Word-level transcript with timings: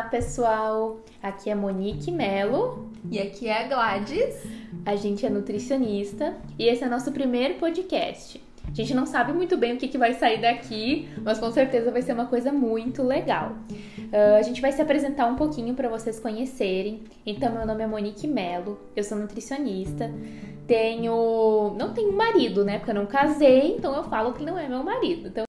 Olá, 0.00 0.08
pessoal! 0.08 1.00
Aqui 1.22 1.50
é 1.50 1.54
Monique 1.54 2.10
Melo. 2.10 2.90
E 3.10 3.18
aqui 3.18 3.48
é 3.48 3.64
a 3.64 3.68
Gladys. 3.68 4.34
A 4.86 4.96
gente 4.96 5.26
é 5.26 5.28
nutricionista 5.28 6.38
e 6.58 6.64
esse 6.66 6.82
é 6.82 6.88
nosso 6.88 7.12
primeiro 7.12 7.56
podcast. 7.56 8.42
A 8.66 8.74
gente 8.74 8.94
não 8.94 9.04
sabe 9.04 9.34
muito 9.34 9.58
bem 9.58 9.74
o 9.74 9.76
que, 9.76 9.88
que 9.88 9.98
vai 9.98 10.14
sair 10.14 10.40
daqui, 10.40 11.06
mas 11.22 11.38
com 11.38 11.50
certeza 11.52 11.90
vai 11.90 12.00
ser 12.00 12.14
uma 12.14 12.24
coisa 12.24 12.50
muito 12.50 13.02
legal. 13.02 13.52
Uh, 13.70 14.38
a 14.38 14.42
gente 14.42 14.62
vai 14.62 14.72
se 14.72 14.80
apresentar 14.80 15.26
um 15.26 15.36
pouquinho 15.36 15.74
para 15.74 15.90
vocês 15.90 16.18
conhecerem. 16.18 17.04
Então, 17.26 17.52
meu 17.52 17.66
nome 17.66 17.84
é 17.84 17.86
Monique 17.86 18.26
Melo, 18.26 18.80
eu 18.96 19.04
sou 19.04 19.18
nutricionista. 19.18 20.10
Tenho. 20.66 21.74
Não 21.78 21.92
tenho 21.92 22.14
marido, 22.14 22.64
né? 22.64 22.78
Porque 22.78 22.92
eu 22.92 22.94
não 22.94 23.04
casei, 23.04 23.76
então 23.76 23.94
eu 23.94 24.04
falo 24.04 24.32
que 24.32 24.42
não 24.46 24.58
é 24.58 24.66
meu 24.66 24.82
marido. 24.82 25.28
Então. 25.28 25.44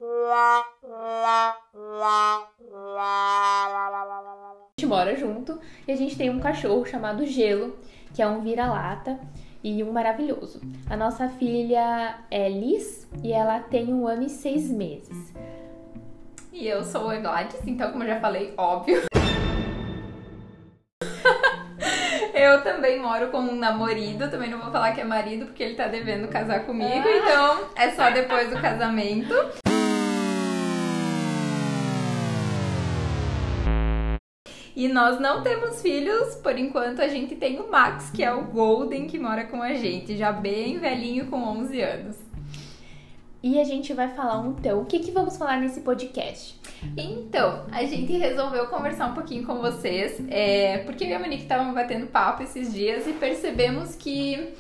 A 4.77 4.81
gente 4.81 4.89
mora 4.89 5.15
junto 5.15 5.59
e 5.87 5.91
a 5.91 5.95
gente 5.95 6.17
tem 6.17 6.29
um 6.29 6.39
cachorro 6.39 6.85
chamado 6.85 7.25
Gelo, 7.25 7.77
que 8.13 8.21
é 8.21 8.27
um 8.27 8.41
vira-lata 8.41 9.19
e 9.63 9.83
um 9.83 9.91
maravilhoso. 9.91 10.61
A 10.89 10.95
nossa 10.95 11.27
filha 11.29 12.17
é 12.31 12.49
Liz 12.49 13.07
e 13.21 13.31
ela 13.33 13.59
tem 13.59 13.93
um 13.93 14.07
ano 14.07 14.23
e 14.23 14.29
seis 14.29 14.71
meses. 14.71 15.33
E 16.53 16.67
eu 16.67 16.83
sou 16.83 17.09
a 17.09 17.17
Gladys, 17.17 17.61
então, 17.67 17.91
como 17.91 18.03
eu 18.03 18.07
já 18.07 18.19
falei, 18.19 18.53
óbvio. 18.57 19.03
eu 22.33 22.63
também 22.63 22.99
moro 22.99 23.29
com 23.29 23.39
um 23.39 23.55
namorado, 23.55 24.31
também 24.31 24.49
não 24.49 24.59
vou 24.59 24.71
falar 24.71 24.93
que 24.93 25.01
é 25.01 25.03
marido 25.03 25.45
porque 25.47 25.63
ele 25.63 25.75
tá 25.75 25.87
devendo 25.87 26.27
casar 26.27 26.65
comigo, 26.65 27.07
ah. 27.07 27.17
então 27.17 27.69
é 27.75 27.91
só 27.91 28.09
depois 28.09 28.49
do 28.49 28.59
casamento. 28.59 29.33
E 34.81 34.87
nós 34.87 35.19
não 35.19 35.43
temos 35.43 35.79
filhos, 35.79 36.33
por 36.37 36.57
enquanto 36.57 37.03
a 37.03 37.07
gente 37.07 37.35
tem 37.35 37.59
o 37.59 37.69
Max, 37.69 38.09
que 38.09 38.23
é 38.23 38.33
o 38.33 38.45
Golden, 38.45 39.05
que 39.05 39.19
mora 39.19 39.43
com 39.43 39.61
a 39.61 39.75
gente, 39.75 40.17
já 40.17 40.31
bem 40.31 40.79
velhinho 40.79 41.27
com 41.27 41.37
11 41.37 41.79
anos. 41.79 42.15
E 43.43 43.61
a 43.61 43.63
gente 43.63 43.93
vai 43.93 44.07
falar 44.07 44.43
então, 44.47 44.81
o 44.81 44.85
que, 44.85 44.97
que 44.97 45.11
vamos 45.11 45.37
falar 45.37 45.59
nesse 45.59 45.81
podcast? 45.81 46.59
Então, 46.97 47.63
a 47.71 47.83
gente 47.85 48.11
resolveu 48.13 48.65
conversar 48.69 49.11
um 49.11 49.13
pouquinho 49.13 49.45
com 49.45 49.59
vocês, 49.59 50.19
é, 50.29 50.79
porque 50.79 51.03
eu 51.03 51.09
e 51.09 51.13
a 51.13 51.19
Monique 51.19 51.43
estavam 51.43 51.71
batendo 51.75 52.07
papo 52.07 52.41
esses 52.41 52.73
dias 52.73 53.05
e 53.05 53.13
percebemos 53.13 53.95
que 53.95 54.51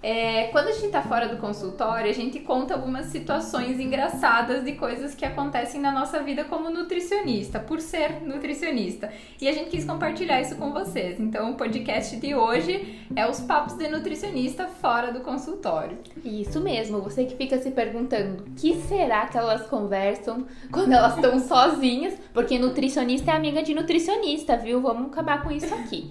é, 0.00 0.44
quando 0.52 0.68
a 0.68 0.72
gente 0.72 0.92
tá 0.92 1.02
fora 1.02 1.28
do 1.28 1.38
consultório, 1.38 2.08
a 2.08 2.14
gente 2.14 2.38
conta 2.38 2.72
algumas 2.72 3.06
situações 3.06 3.80
engraçadas 3.80 4.64
de 4.64 4.72
coisas 4.72 5.12
que 5.12 5.24
acontecem 5.24 5.80
na 5.80 5.90
nossa 5.90 6.22
vida 6.22 6.44
como 6.44 6.70
nutricionista, 6.70 7.58
por 7.58 7.80
ser 7.80 8.22
nutricionista. 8.22 9.10
E 9.40 9.48
a 9.48 9.52
gente 9.52 9.70
quis 9.70 9.84
compartilhar 9.84 10.40
isso 10.40 10.54
com 10.54 10.72
vocês. 10.72 11.18
Então, 11.18 11.50
o 11.50 11.54
podcast 11.54 12.14
de 12.16 12.32
hoje 12.32 12.96
é 13.16 13.28
os 13.28 13.40
papos 13.40 13.74
de 13.74 13.88
nutricionista 13.88 14.68
fora 14.68 15.12
do 15.12 15.20
consultório. 15.20 15.98
Isso 16.24 16.60
mesmo, 16.60 17.00
você 17.00 17.24
que 17.24 17.34
fica 17.34 17.58
se 17.58 17.72
perguntando 17.72 18.44
o 18.44 18.50
que 18.54 18.76
será 18.82 19.26
que 19.26 19.36
elas 19.36 19.66
conversam 19.66 20.46
quando 20.70 20.92
elas 20.92 21.16
estão 21.16 21.40
sozinhas, 21.42 22.14
porque 22.32 22.56
nutricionista 22.56 23.32
é 23.32 23.34
amiga 23.34 23.64
de 23.64 23.74
nutricionista, 23.74 24.56
viu? 24.56 24.80
Vamos 24.80 25.10
acabar 25.10 25.42
com 25.42 25.50
isso 25.50 25.74
aqui. 25.74 26.08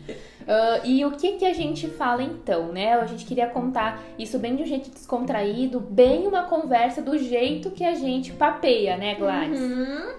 Uh, 0.47 0.85
e 0.85 1.05
o 1.05 1.11
que, 1.11 1.33
que 1.33 1.45
a 1.45 1.53
gente 1.53 1.89
fala 1.89 2.23
então, 2.23 2.71
né? 2.71 2.93
A 2.93 3.05
gente 3.05 3.25
queria 3.25 3.47
contar 3.47 4.01
isso 4.17 4.39
bem 4.39 4.55
de 4.55 4.63
um 4.63 4.65
jeito 4.65 4.89
descontraído, 4.89 5.81
bem 5.81 6.25
uma 6.25 6.43
conversa 6.43 7.01
do 7.01 7.17
jeito 7.17 7.69
que 7.71 7.83
a 7.83 7.93
gente 7.93 8.31
papeia, 8.31 8.95
né, 8.95 9.15
Gladys? 9.15 9.59
Uhum. 9.59 10.09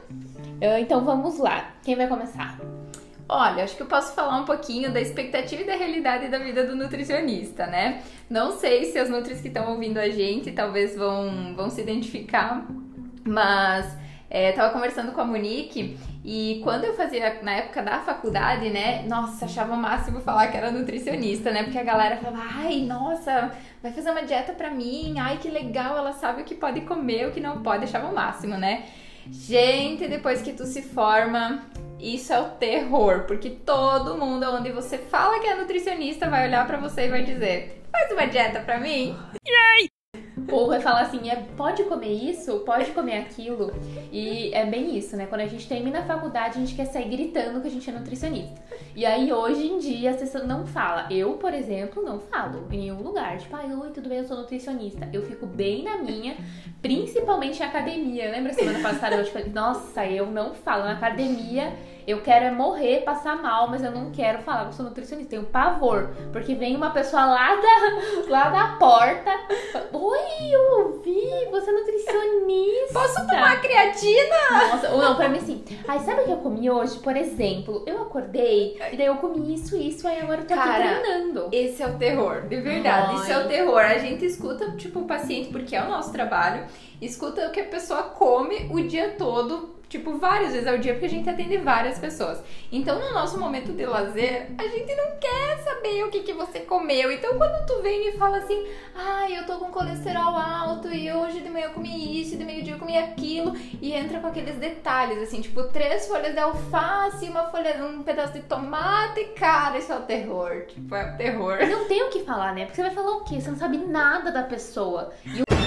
Uh, 0.61 0.79
então 0.81 1.03
vamos 1.03 1.39
lá. 1.39 1.73
Quem 1.83 1.97
vai 1.97 2.07
começar? 2.07 2.59
Olha, 3.27 3.65
acho 3.65 3.77
que 3.77 3.83
eu 3.83 3.87
posso 3.87 4.15
falar 4.15 4.39
um 4.39 4.45
pouquinho 4.45 4.93
da 4.93 5.01
expectativa 5.01 5.63
e 5.63 5.67
da 5.67 5.77
realidade 5.77 6.29
da 6.29 6.39
vida 6.39 6.67
do 6.67 6.77
nutricionista, 6.77 7.67
né? 7.67 8.03
Não 8.29 8.53
sei 8.53 8.87
se 8.87 8.99
as 8.99 9.09
nutris 9.09 9.41
que 9.41 9.49
estão 9.49 9.71
ouvindo 9.71 9.99
a 9.99 10.09
gente 10.11 10.51
talvez 10.53 10.95
vão, 10.95 11.55
vão 11.55 11.71
se 11.71 11.81
identificar, 11.81 12.67
mas 13.27 13.97
é, 14.31 14.53
tava 14.53 14.73
conversando 14.73 15.13
com 15.13 15.21
a 15.21 15.25
Monique 15.25 15.99
e 16.25 16.61
quando 16.63 16.85
eu 16.85 16.95
fazia, 16.95 17.39
na 17.43 17.53
época 17.53 17.83
da 17.83 18.01
faculdade, 18.01 18.69
né, 18.69 19.03
nossa, 19.09 19.47
achava 19.47 19.73
o 19.73 19.77
máximo 19.77 20.21
falar 20.21 20.49
que 20.49 20.57
era 20.57 20.71
nutricionista, 20.71 21.51
né? 21.51 21.63
Porque 21.63 21.79
a 21.79 21.85
galera 21.85 22.17
falava, 22.19 22.43
ai, 22.57 22.81
nossa, 22.81 23.53
vai 23.83 23.93
fazer 23.93 24.11
uma 24.11 24.23
dieta 24.23 24.53
pra 24.53 24.71
mim, 24.71 25.19
ai, 25.19 25.39
que 25.39 25.49
legal, 25.49 25.97
ela 25.97 26.13
sabe 26.13 26.43
o 26.43 26.45
que 26.45 26.55
pode 26.55 26.83
comer, 26.83 27.29
o 27.29 27.33
que 27.33 27.41
não 27.41 27.63
pode, 27.63 27.85
achava 27.85 28.09
o 28.09 28.15
máximo, 28.15 28.57
né? 28.59 28.85
Gente, 29.31 30.07
depois 30.09 30.43
que 30.43 30.53
tu 30.53 30.65
se 30.65 30.83
forma, 30.83 31.63
isso 31.99 32.33
é 32.33 32.41
o 32.41 32.51
terror, 32.51 33.25
porque 33.27 33.51
todo 33.51 34.17
mundo 34.17 34.45
onde 34.55 34.71
você 34.71 34.99
fala 34.99 35.41
que 35.41 35.47
é 35.47 35.55
nutricionista 35.55 36.29
vai 36.29 36.47
olhar 36.47 36.67
para 36.67 36.79
você 36.79 37.07
e 37.07 37.11
vai 37.11 37.25
dizer: 37.25 37.83
"Faz 37.93 38.11
uma 38.13 38.27
dieta 38.27 38.61
para 38.61 38.79
mim". 38.79 39.17
Yay! 39.47 39.88
Ou 40.51 40.67
vai 40.67 40.81
falar 40.81 41.03
assim, 41.03 41.29
é, 41.29 41.37
pode 41.57 41.85
comer 41.85 42.13
isso, 42.13 42.61
pode 42.61 42.91
comer 42.93 43.19
aquilo. 43.19 43.73
E 44.11 44.53
é 44.55 44.65
bem 44.65 44.97
isso, 44.97 45.17
né? 45.17 45.27
Quando 45.27 45.43
a 45.43 45.47
gente 45.47 45.69
termina 45.69 46.01
a 46.01 46.03
faculdade, 46.03 46.57
a 46.57 46.61
gente 46.61 46.75
quer 46.75 46.87
sair 46.87 47.09
gritando 47.09 47.61
que 47.61 47.69
a 47.69 47.71
gente 47.71 47.89
é 47.89 47.93
nutricionista. 47.93 48.61
E 48.97 49.05
aí, 49.05 49.33
hoje 49.33 49.67
em 49.67 49.79
dia, 49.79 50.11
as 50.11 50.17
pessoas 50.17 50.47
não 50.47 50.67
falam. 50.67 51.07
Eu, 51.11 51.35
por 51.35 51.53
exemplo, 51.53 52.03
não 52.03 52.19
falo 52.19 52.67
em 52.71 52.79
nenhum 52.79 53.03
lugar. 53.03 53.39
Tipo, 53.39 53.57
ai, 53.57 53.73
oi, 53.73 53.91
tudo 53.91 54.09
bem, 54.09 54.19
eu 54.19 54.25
sou 54.25 54.37
nutricionista. 54.37 55.09
Eu 55.13 55.23
fico 55.23 55.47
bem 55.47 55.85
na 55.85 55.99
minha, 55.99 56.37
principalmente 56.81 57.61
em 57.61 57.65
academia. 57.65 58.31
Lembra 58.31 58.53
semana 58.53 58.81
passada 58.81 59.17
eu 59.17 59.27
falei, 59.27 59.51
nossa, 59.51 60.05
eu 60.07 60.27
não 60.27 60.55
falo. 60.55 60.85
Na 60.85 60.93
academia 60.93 61.73
eu 62.09 62.23
quero 62.23 62.47
é 62.47 62.51
morrer, 62.51 63.03
passar 63.03 63.37
mal, 63.37 63.69
mas 63.69 63.85
eu 63.85 63.91
não 63.91 64.11
quero 64.11 64.39
falar 64.39 64.63
que 64.63 64.69
eu 64.69 64.73
sou 64.73 64.87
nutricionista. 64.87 65.29
Tenho 65.29 65.45
pavor. 65.45 66.09
Porque 66.33 66.55
vem 66.55 66.75
uma 66.75 66.89
pessoa 66.89 67.27
lá 67.27 67.55
da, 67.55 68.25
lá 68.33 68.49
da 68.49 68.77
porta. 68.79 69.31
Oi, 69.93 70.51
eu 70.51 70.87
ouvi, 70.87 71.21
você 71.51 71.69
é 71.69 71.73
nutricionista. 71.75 72.95
Posso 72.95 73.27
tomar 73.27 73.61
creatina? 73.61 74.71
Nossa, 74.71 74.91
ou 74.91 75.03
não, 75.03 75.17
pra 75.17 75.29
mim 75.29 75.37
assim. 75.37 75.63
Ai, 75.87 75.99
sabe 75.99 76.23
o 76.23 76.25
que 76.25 76.31
eu 76.31 76.39
comi 76.39 76.71
hoje? 76.71 76.99
Por 76.99 77.15
exemplo, 77.15 77.85
eu 77.87 78.01
acordei 78.01 78.79
e 78.91 78.97
daí 78.97 79.07
eu 79.07 79.17
comi 79.17 79.53
isso, 79.53 79.77
isso, 79.77 80.09
aí 80.09 80.23
agora 80.23 80.41
eu 80.41 80.47
tô 80.47 80.55
Cara, 80.55 80.93
aqui 80.93 81.03
treinando. 81.03 81.51
Esse 81.53 81.83
é 81.83 81.89
o 81.89 81.99
terror, 81.99 82.49
de 82.49 82.59
verdade. 82.59 83.09
Ai. 83.11 83.17
Isso 83.17 83.33
é 83.33 83.45
o 83.45 83.49
terror. 83.49 83.81
A 83.81 83.99
gente 83.99 84.25
escuta, 84.25 84.71
tipo, 84.79 85.01
o 85.01 85.05
paciente, 85.05 85.51
porque 85.51 85.77
é 85.77 85.83
o 85.83 85.89
nosso 85.89 86.11
trabalho, 86.11 86.65
escuta 87.03 87.49
o 87.49 87.51
que 87.51 87.61
a 87.61 87.67
pessoa 87.67 88.05
come 88.05 88.67
o 88.73 88.81
dia 88.81 89.15
todo 89.19 89.77
tipo, 89.89 90.19
várias 90.19 90.53
vezes 90.53 90.67
ao 90.67 90.79
dia, 90.79 90.93
porque 90.93 91.07
a 91.07 91.11
gente 91.11 91.29
atende 91.29 91.57
várias 91.57 91.99
pessoas. 91.99 92.43
Então, 92.71 92.99
no 92.99 93.15
nosso 93.15 93.39
momento 93.39 93.73
de 93.73 93.87
lazer, 93.87 94.49
a 94.59 94.69
gente 94.69 94.95
não 94.95 95.17
quer 95.19 95.59
saber 95.65 96.05
o 96.05 96.11
que, 96.11 96.21
que 96.21 96.33
você 96.33 96.61
comeu. 96.61 97.11
Então, 97.11 97.39
quando 97.39 97.67
tu 97.67 97.83
vem 97.83 98.09
e 98.09 98.13
fala 98.19 98.39
assim, 98.39 98.67
ai, 98.95 99.35
ah, 99.35 99.41
eu 99.41 99.47
tô 99.47 99.59
com 99.59 99.71
colesterol 99.71 100.37
alto 100.37 100.93
e 100.93 101.11
hoje 101.11 101.41
de 101.41 101.49
manhã 101.49 101.67
eu 101.67 101.73
comi 101.73 102.21
isso, 102.21 102.37
de 102.37 102.45
meio-dia 102.45 102.75
eu 102.75 102.79
comi 102.79 102.99
aquilo, 102.99 103.55
e 103.81 103.93
entra 103.93 104.21
com 104.21 104.27
aqueles 104.27 104.57
detalhes, 104.57 105.19
assim, 105.19 105.41
tipo, 105.41 105.63
três 105.65 106.07
folhas 106.07 106.33
de 106.33 106.41
alface, 106.41 107.29
uma 107.29 107.45
folha, 107.45 107.83
um 107.85 108.03
pedaço 108.03 108.35
de 108.35 108.41
tomate, 108.41 109.25
cara, 109.37 109.79
isso 109.79 109.93
é 109.93 109.97
o 109.97 110.03
terror. 110.03 110.67
Tipo, 110.67 110.95
é 110.95 111.15
o 111.15 111.17
terror. 111.17 111.59
Não 111.67 111.87
tem 111.87 112.03
o 112.03 112.11
que 112.11 112.25
falar, 112.25 112.55
né? 112.55 112.65
Porque 112.65 112.77
você 112.77 112.83
vai 112.83 112.95
falar 112.95 113.17
o 113.17 113.25
quê? 113.25 113.41
Você 113.41 113.51
não 113.51 113.59
sabe 113.59 113.79
nada 113.79 114.31
da 114.31 114.43
pessoa. 114.43 115.13
E 115.25 115.43
o 115.43 115.58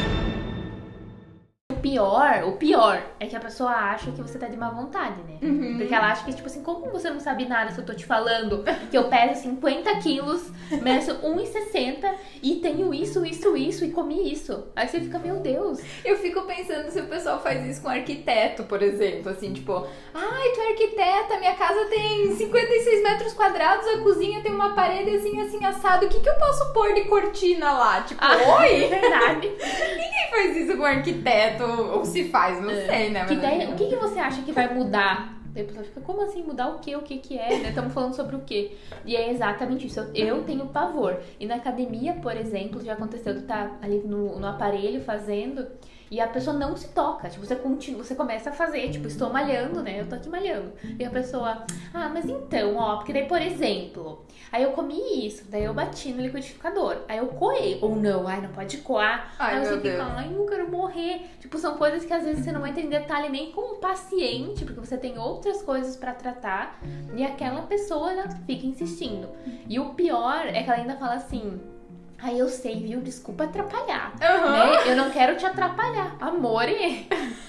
pior, 1.82 2.44
o 2.46 2.54
pior 2.54 3.02
é 3.20 3.26
que 3.26 3.36
a 3.36 3.40
pessoa 3.40 3.72
acha 3.72 4.12
que 4.12 4.22
você 4.22 4.38
tá 4.38 4.48
de 4.48 4.56
má 4.56 4.70
vontade, 4.70 5.22
né? 5.24 5.38
Uhum. 5.42 5.78
Porque 5.78 5.94
ela 5.94 6.12
acha 6.12 6.24
que, 6.24 6.34
tipo 6.34 6.48
assim, 6.48 6.62
como 6.62 6.92
você 6.92 7.10
não 7.10 7.20
sabe 7.20 7.46
nada 7.46 7.72
se 7.72 7.80
eu 7.80 7.86
tô 7.86 7.94
te 7.94 8.06
falando 8.06 8.64
que 8.90 8.98
eu 8.98 9.06
peso 9.06 9.42
50 9.42 9.96
quilos, 9.98 10.50
meço 10.82 11.14
1,60 11.16 12.14
e 12.44 12.56
tenho 12.58 12.94
isso, 12.94 13.26
isso, 13.26 13.58
isso 13.58 13.84
e 13.84 13.92
comi 13.92 14.32
isso. 14.32 14.68
Aí 14.76 14.88
você 14.88 15.00
fica, 15.00 15.20
meu 15.20 15.38
Deus. 15.38 15.82
Eu 16.06 16.18
fico 16.18 16.44
pensando 16.44 16.90
se 16.90 17.00
o 17.00 17.08
pessoal 17.08 17.42
faz 17.42 17.66
isso 17.66 17.82
com 17.82 17.90
arquiteto, 17.90 18.64
por 18.64 18.82
exemplo, 18.82 19.32
assim, 19.32 19.52
tipo, 19.52 19.88
ai, 20.14 20.50
tu 20.54 20.62
é 20.62 20.68
arquiteta, 20.70 21.40
minha 21.40 21.56
casa 21.56 21.86
tem 21.86 22.36
56 22.36 23.04
metros 23.04 23.34
quadrados, 23.34 23.88
a 23.88 23.98
cozinha 24.00 24.42
tem 24.42 24.52
uma 24.52 24.76
parede 24.76 25.16
assim, 25.16 25.40
assim, 25.42 25.66
assado, 25.66 26.06
o 26.06 26.10
que 26.10 26.20
que 26.20 26.30
eu 26.30 26.36
posso 26.36 26.72
pôr 26.74 26.94
de 26.94 27.06
cortina 27.06 27.72
lá? 27.72 28.02
Tipo, 28.02 28.24
ah, 28.24 28.60
oi? 28.60 28.84
É 28.84 28.88
verdade. 28.88 29.48
Ninguém 29.58 30.30
faz 30.30 30.58
isso 30.58 30.78
com 30.78 30.86
arquiteto 30.86 31.71
ou 31.80 32.06
se 32.06 32.30
faz, 32.30 32.62
não 32.62 32.70
é. 32.70 32.86
sei, 32.86 33.10
né? 33.10 33.26
Que 33.26 33.34
o 33.34 33.76
que, 33.76 33.88
que 33.88 33.96
você 33.96 34.20
acha 34.20 34.42
que 34.42 34.52
vai 34.52 34.74
mudar? 34.74 35.42
Daí 35.54 35.64
a 35.64 35.66
pessoa 35.66 35.84
fica, 35.84 36.02
como 36.02 36.22
assim 36.22 36.44
mudar 36.44 36.70
o 36.70 36.80
quê? 36.80 36.96
O 36.96 37.02
que 37.02 37.18
que 37.18 37.38
é? 37.38 37.54
Estamos 37.68 37.94
falando 37.94 38.14
sobre 38.16 38.36
o 38.36 38.42
quê? 38.42 38.72
E 39.06 39.16
é 39.16 39.30
exatamente 39.30 39.86
isso. 39.86 40.00
Eu, 40.00 40.28
eu, 40.28 40.44
tenho 40.44 40.66
pavor. 40.68 41.18
E 41.40 41.46
na 41.46 41.56
academia, 41.56 42.14
por 42.14 42.36
exemplo, 42.36 42.82
já 42.84 42.94
aconteceu 42.94 43.34
de 43.34 43.42
estar 43.42 43.78
ali 43.82 44.00
no, 44.00 44.40
no 44.40 44.48
aparelho 44.48 45.02
fazendo 45.02 45.68
e 46.12 46.20
a 46.20 46.28
pessoa 46.28 46.56
não 46.56 46.76
se 46.76 46.90
toca. 46.90 47.30
Tipo, 47.30 47.46
você 47.46 47.56
continua, 47.56 48.04
você 48.04 48.14
começa 48.14 48.52
a 48.52 48.54
fazer, 48.54 48.90
tipo, 48.92 49.08
estou 49.08 49.32
malhando, 49.32 49.82
né? 49.82 50.02
Eu 50.02 50.08
tô 50.08 50.16
aqui 50.16 50.30
malhando. 50.30 50.74
E 51.00 51.04
a 51.04 51.10
pessoa, 51.10 51.66
ah, 51.94 52.10
mas 52.10 52.26
então, 52.26 52.76
ó, 52.76 52.98
porque 52.98 53.14
daí, 53.14 53.26
por 53.26 53.42
exemplo, 53.42 54.24
aí 54.52 54.62
eu 54.62 54.72
comi 54.74 55.26
isso, 55.26 55.46
daí 55.50 55.64
eu 55.64 55.74
bati 55.74 56.12
no 56.12 56.22
liquidificador, 56.22 56.98
aí 57.08 57.18
eu 57.18 57.28
coei, 57.28 57.80
ou 57.82 57.96
não, 57.96 58.28
ai, 58.28 58.42
não 58.42 58.50
pode 58.50 58.78
coar. 58.78 59.34
Ai, 59.40 59.58
aí 59.58 59.66
você 59.66 59.80
fica, 59.80 60.04
ai, 60.04 60.32
eu 60.36 60.46
quero 60.46 60.70
morrer 60.70 60.92
morrer. 60.92 61.30
Tipo, 61.40 61.58
são 61.58 61.78
coisas 61.78 62.06
que 62.06 62.14
às 62.14 62.24
vezes 62.24 62.44
você 62.44 62.52
não 62.52 62.66
entra 62.68 62.82
em 62.82 62.90
detalhe 62.90 63.30
nem 63.30 63.52
com 63.52 63.62
o 63.62 63.76
paciente, 63.78 64.66
porque 64.66 64.80
você 64.80 64.98
tem 64.98 65.18
outras 65.18 65.62
coisas 65.62 65.96
para 65.96 66.14
tratar, 66.14 66.80
e 67.16 67.24
aquela 67.24 67.62
pessoa 67.64 68.12
ela 68.12 68.30
fica 68.46 68.66
insistindo. 68.66 69.30
E 69.68 69.80
o 69.80 69.94
pior 69.94 70.46
é 70.48 70.64
que 70.64 70.70
ela 70.70 70.80
ainda 70.80 70.98
fala 70.98 71.16
assim: 71.16 71.60
Aí 72.22 72.38
eu 72.38 72.48
sei, 72.48 72.76
viu? 72.82 73.02
Desculpa 73.02 73.46
atrapalhar. 73.46 74.14
Uhum. 74.14 74.52
Né? 74.52 74.92
Eu 74.92 74.96
não 74.96 75.10
quero 75.10 75.36
te 75.38 75.46
atrapalhar. 75.46 76.16
Amore, 76.20 77.08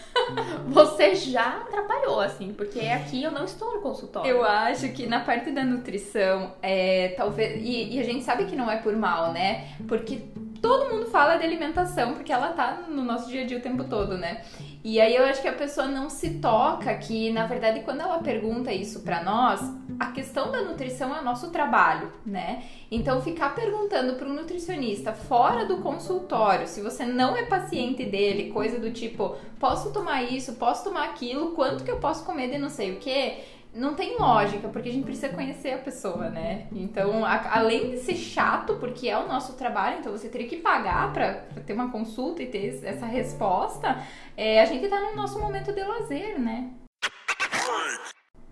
você 0.66 1.14
já 1.14 1.58
atrapalhou, 1.58 2.20
assim, 2.20 2.52
porque 2.54 2.80
aqui 2.80 3.22
eu 3.22 3.30
não 3.30 3.44
estou 3.44 3.74
no 3.74 3.80
consultório. 3.80 4.30
Eu 4.30 4.44
acho 4.44 4.88
que 4.90 5.06
na 5.06 5.20
parte 5.20 5.50
da 5.50 5.64
nutrição, 5.64 6.54
é, 6.62 7.14
talvez. 7.16 7.62
E, 7.62 7.96
e 7.96 8.00
a 8.00 8.04
gente 8.04 8.24
sabe 8.24 8.46
que 8.46 8.56
não 8.56 8.70
é 8.70 8.78
por 8.78 8.96
mal, 8.96 9.32
né? 9.32 9.68
Porque 9.86 10.22
todo 10.62 10.90
mundo 10.90 11.06
fala 11.06 11.36
de 11.36 11.44
alimentação, 11.44 12.14
porque 12.14 12.32
ela 12.32 12.52
tá 12.52 12.84
no 12.88 13.02
nosso 13.02 13.28
dia 13.28 13.42
a 13.42 13.46
dia 13.46 13.58
o 13.58 13.60
tempo 13.60 13.84
todo, 13.84 14.16
né? 14.16 14.42
E 14.84 15.00
aí 15.00 15.14
eu 15.14 15.24
acho 15.24 15.40
que 15.40 15.46
a 15.46 15.52
pessoa 15.52 15.86
não 15.86 16.10
se 16.10 16.40
toca 16.40 16.92
que, 16.96 17.30
na 17.32 17.46
verdade, 17.46 17.80
quando 17.80 18.00
ela 18.00 18.18
pergunta 18.18 18.72
isso 18.72 19.00
para 19.02 19.22
nós, 19.22 19.60
a 20.00 20.06
questão 20.06 20.50
da 20.50 20.62
nutrição 20.62 21.14
é 21.14 21.20
o 21.20 21.24
nosso 21.24 21.50
trabalho, 21.50 22.12
né? 22.26 22.64
Então 22.90 23.22
ficar 23.22 23.54
perguntando 23.54 24.14
para 24.14 24.28
um 24.28 24.32
nutricionista 24.34 25.12
fora 25.12 25.64
do 25.64 25.78
consultório, 25.78 26.66
se 26.66 26.80
você 26.80 27.04
não 27.04 27.36
é 27.36 27.44
paciente 27.44 28.04
dele, 28.04 28.50
coisa 28.50 28.80
do 28.80 28.90
tipo, 28.90 29.36
posso 29.60 29.92
tomar 29.92 30.24
isso, 30.24 30.54
posso 30.54 30.82
tomar 30.82 31.04
aquilo, 31.04 31.52
quanto 31.52 31.84
que 31.84 31.90
eu 31.90 31.98
posso 31.98 32.24
comer 32.24 32.50
de 32.50 32.58
não 32.58 32.68
sei 32.68 32.92
o 32.92 32.96
que, 32.96 33.36
não 33.74 33.94
tem 33.94 34.18
lógica, 34.18 34.68
porque 34.68 34.90
a 34.90 34.92
gente 34.92 35.04
precisa 35.04 35.30
conhecer 35.30 35.72
a 35.72 35.78
pessoa, 35.78 36.28
né? 36.28 36.66
Então, 36.72 37.24
a, 37.24 37.58
além 37.58 37.92
de 37.92 37.98
ser 37.98 38.16
chato, 38.16 38.76
porque 38.76 39.08
é 39.08 39.16
o 39.16 39.26
nosso 39.26 39.54
trabalho, 39.54 39.98
então 39.98 40.12
você 40.12 40.28
teria 40.28 40.46
que 40.46 40.58
pagar 40.58 41.12
para 41.12 41.34
ter 41.64 41.72
uma 41.72 41.90
consulta 41.90 42.42
e 42.42 42.46
ter 42.46 42.80
essa 42.84 43.06
resposta, 43.06 43.96
é, 44.36 44.60
a 44.60 44.66
gente 44.66 44.88
tá 44.88 45.00
no 45.00 45.16
nosso 45.16 45.38
momento 45.38 45.72
de 45.72 45.82
lazer, 45.82 46.38
né? 46.38 46.70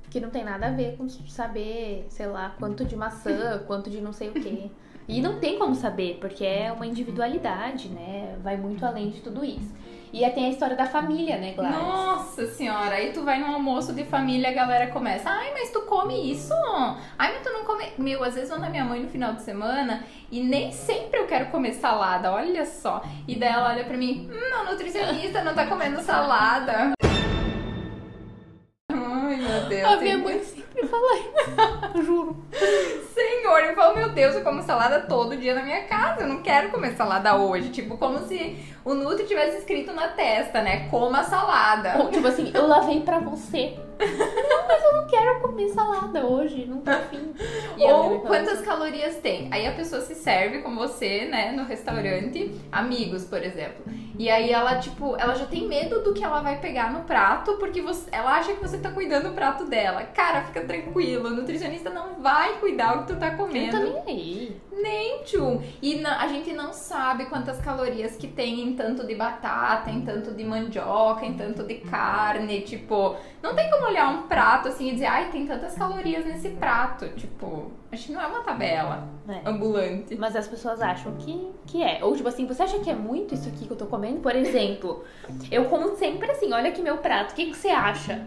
Que 0.08 0.20
não 0.20 0.31
tem 0.31 0.43
nada 0.43 0.69
a 0.69 0.70
ver 0.70 0.96
com 0.96 1.08
saber, 1.08 2.06
sei 2.08 2.26
lá, 2.26 2.56
quanto 2.58 2.84
de 2.84 2.96
maçã, 2.96 3.62
quanto 3.69 3.90
de 3.90 4.00
não 4.00 4.12
sei 4.12 4.31
o 4.31 4.32
quê. 4.32 4.70
E 5.06 5.20
não 5.20 5.38
tem 5.38 5.58
como 5.58 5.75
saber, 5.75 6.19
porque 6.20 6.44
é 6.44 6.73
uma 6.73 6.87
individualidade, 6.87 7.88
né? 7.88 8.38
Vai 8.43 8.56
muito 8.56 8.87
além 8.87 9.11
de 9.11 9.20
tudo 9.20 9.44
isso. 9.44 9.75
E 10.12 10.24
aí 10.24 10.32
tem 10.32 10.46
a 10.46 10.48
história 10.50 10.76
da 10.76 10.86
família, 10.86 11.38
né, 11.38 11.52
Gladys? 11.52 11.78
Nossa 11.78 12.46
senhora, 12.48 12.96
aí 12.96 13.12
tu 13.12 13.22
vai 13.22 13.38
num 13.38 13.52
almoço 13.52 13.92
de 13.92 14.02
família 14.04 14.50
a 14.50 14.52
galera 14.52 14.88
começa, 14.88 15.30
ai, 15.30 15.52
mas 15.52 15.70
tu 15.70 15.82
come 15.82 16.32
isso? 16.32 16.52
Ai, 17.16 17.32
mas 17.32 17.42
tu 17.42 17.52
não 17.52 17.64
come. 17.64 17.84
Meu, 17.96 18.24
às 18.24 18.34
vezes 18.34 18.50
eu 18.50 18.58
na 18.58 18.68
minha 18.68 18.84
mãe 18.84 19.00
no 19.00 19.08
final 19.08 19.34
de 19.34 19.42
semana 19.42 20.04
e 20.30 20.42
nem 20.42 20.72
sempre 20.72 21.20
eu 21.20 21.26
quero 21.26 21.46
comer 21.46 21.74
salada, 21.74 22.32
olha 22.32 22.66
só. 22.66 23.02
E 23.28 23.36
daí 23.36 23.52
ela 23.52 23.68
olha 23.68 23.84
pra 23.84 23.96
mim, 23.96 24.28
hum, 24.32 24.54
a 24.60 24.70
nutricionista 24.70 25.44
não 25.44 25.54
tá 25.54 25.66
comendo 25.66 26.00
salada. 26.02 26.92
Ai, 28.92 29.36
meu 29.36 29.68
Deus. 29.68 29.84
A 29.84 29.96
minha 29.96 30.18
mãe 30.18 30.42
sempre 30.42 30.88
fala 30.88 31.16
isso, 31.18 32.02
juro. 32.02 32.44
Senhor, 33.50 33.64
eu 33.64 33.75
falo, 33.75 33.97
meu 33.97 34.11
Deus, 34.11 34.37
eu 34.37 34.44
como 34.44 34.62
salada 34.62 35.00
todo 35.00 35.37
dia 35.37 35.52
na 35.55 35.64
minha 35.64 35.82
casa, 35.82 36.20
eu 36.20 36.29
não 36.29 36.41
quero 36.41 36.70
comer 36.70 36.93
salada 36.93 37.35
hoje. 37.35 37.70
Tipo, 37.70 37.99
como 37.99 38.20
se 38.20 38.56
o 38.85 38.94
Nutri 38.94 39.26
tivesse 39.26 39.58
escrito 39.58 39.93
na 39.93 40.06
testa, 40.06 40.62
né? 40.62 40.88
Coma 40.88 41.25
salada. 41.25 41.99
Ou, 41.99 42.11
tipo 42.12 42.29
assim, 42.29 42.52
eu 42.55 42.69
lavei 42.69 43.00
pra 43.00 43.19
você. 43.19 43.76
Não, 44.00 44.69
mas 44.69 44.82
eu 44.85 44.93
não 44.94 45.06
quero 45.06 45.41
comer 45.41 45.69
salada 45.69 46.25
hoje, 46.26 46.67
não 46.67 46.81
tô 46.81 46.91
afim. 46.91 47.32
Ou 47.79 48.20
quantas 48.20 48.61
calorias 48.61 49.17
tem? 49.17 49.49
Aí 49.52 49.67
a 49.67 49.73
pessoa 49.73 50.00
se 50.02 50.14
serve 50.14 50.61
com 50.62 50.75
você, 50.75 51.26
né, 51.26 51.52
no 51.52 51.64
restaurante, 51.64 52.55
amigos, 52.73 53.25
por 53.25 53.43
exemplo. 53.43 53.85
E 54.19 54.29
aí 54.29 54.50
ela, 54.50 54.76
tipo, 54.76 55.17
ela 55.17 55.35
já 55.35 55.47
tem 55.47 55.67
medo 55.67 56.02
do 56.02 56.12
que 56.12 56.23
ela 56.23 56.41
vai 56.43 56.58
pegar 56.61 56.93
no 56.93 57.05
prato, 57.05 57.55
porque 57.55 57.81
você, 57.81 58.08
ela 58.12 58.35
acha 58.37 58.52
que 58.52 58.61
você 58.61 58.76
tá 58.76 58.91
cuidando 58.91 59.31
do 59.31 59.35
prato 59.35 59.64
dela. 59.64 60.02
Cara, 60.05 60.43
fica 60.43 60.61
tranquilo, 60.62 61.29
o 61.29 61.31
nutricionista 61.31 61.88
não 61.88 62.20
vai 62.20 62.55
cuidar 62.58 62.97
o 62.97 63.00
que 63.06 63.12
tu 63.14 63.19
tá 63.19 63.29
Eu 63.29 63.37
comendo. 63.38 63.79
tô 63.79 63.82
nem 63.82 64.02
aí. 64.06 64.61
Nem 64.73 65.23
tchum. 65.25 65.62
E 65.81 65.97
na- 66.00 66.20
a 66.23 66.26
gente 66.29 66.52
não 66.52 66.73
sabe 66.73 67.26
quantas 67.26 67.61
calorias 67.61 68.17
que 68.17 68.26
tem 68.26 68.61
em 68.61 68.75
tanto 68.75 69.06
de 69.06 69.14
batata, 69.14 69.91
em 69.91 70.00
tanto 70.02 70.32
de 70.32 70.44
mandioca, 70.44 71.25
em 71.25 71.35
tanto 71.35 71.62
de 71.64 71.75
carne. 71.76 72.61
Tipo, 72.62 73.17
não 73.43 73.55
tem 73.55 73.70
como 73.70 73.87
olhar 73.90 74.08
um 74.10 74.22
prato 74.22 74.69
assim 74.69 74.88
e 74.88 74.92
dizer, 74.92 75.06
ai, 75.06 75.31
tem 75.31 75.46
tantas 75.46 75.75
calorias 75.75 76.25
nesse 76.25 76.50
prato. 76.50 77.08
Tipo, 77.10 77.70
acho 77.92 78.06
que 78.06 78.12
não 78.12 78.20
é 78.20 78.26
uma 78.26 78.40
tabela 78.42 79.08
É. 79.28 79.48
ambulante. 79.48 80.16
Mas 80.16 80.34
as 80.37 80.46
pessoas 80.48 80.81
acham 80.81 81.14
que, 81.16 81.50
que 81.66 81.82
é. 81.82 81.98
Ou 82.04 82.14
tipo 82.16 82.28
assim, 82.28 82.46
você 82.46 82.62
acha 82.62 82.78
que 82.78 82.90
é 82.90 82.94
muito 82.94 83.34
isso 83.34 83.48
aqui 83.48 83.66
que 83.66 83.70
eu 83.70 83.76
tô 83.76 83.87
comendo? 83.87 84.20
Por 84.20 84.34
exemplo, 84.34 85.04
eu 85.50 85.66
como 85.66 85.96
sempre 85.96 86.31
assim, 86.31 86.52
olha 86.52 86.70
aqui 86.70 86.81
meu 86.82 86.98
prato, 86.98 87.32
o 87.32 87.34
que, 87.34 87.46
que 87.46 87.56
você 87.56 87.69
acha? 87.69 88.26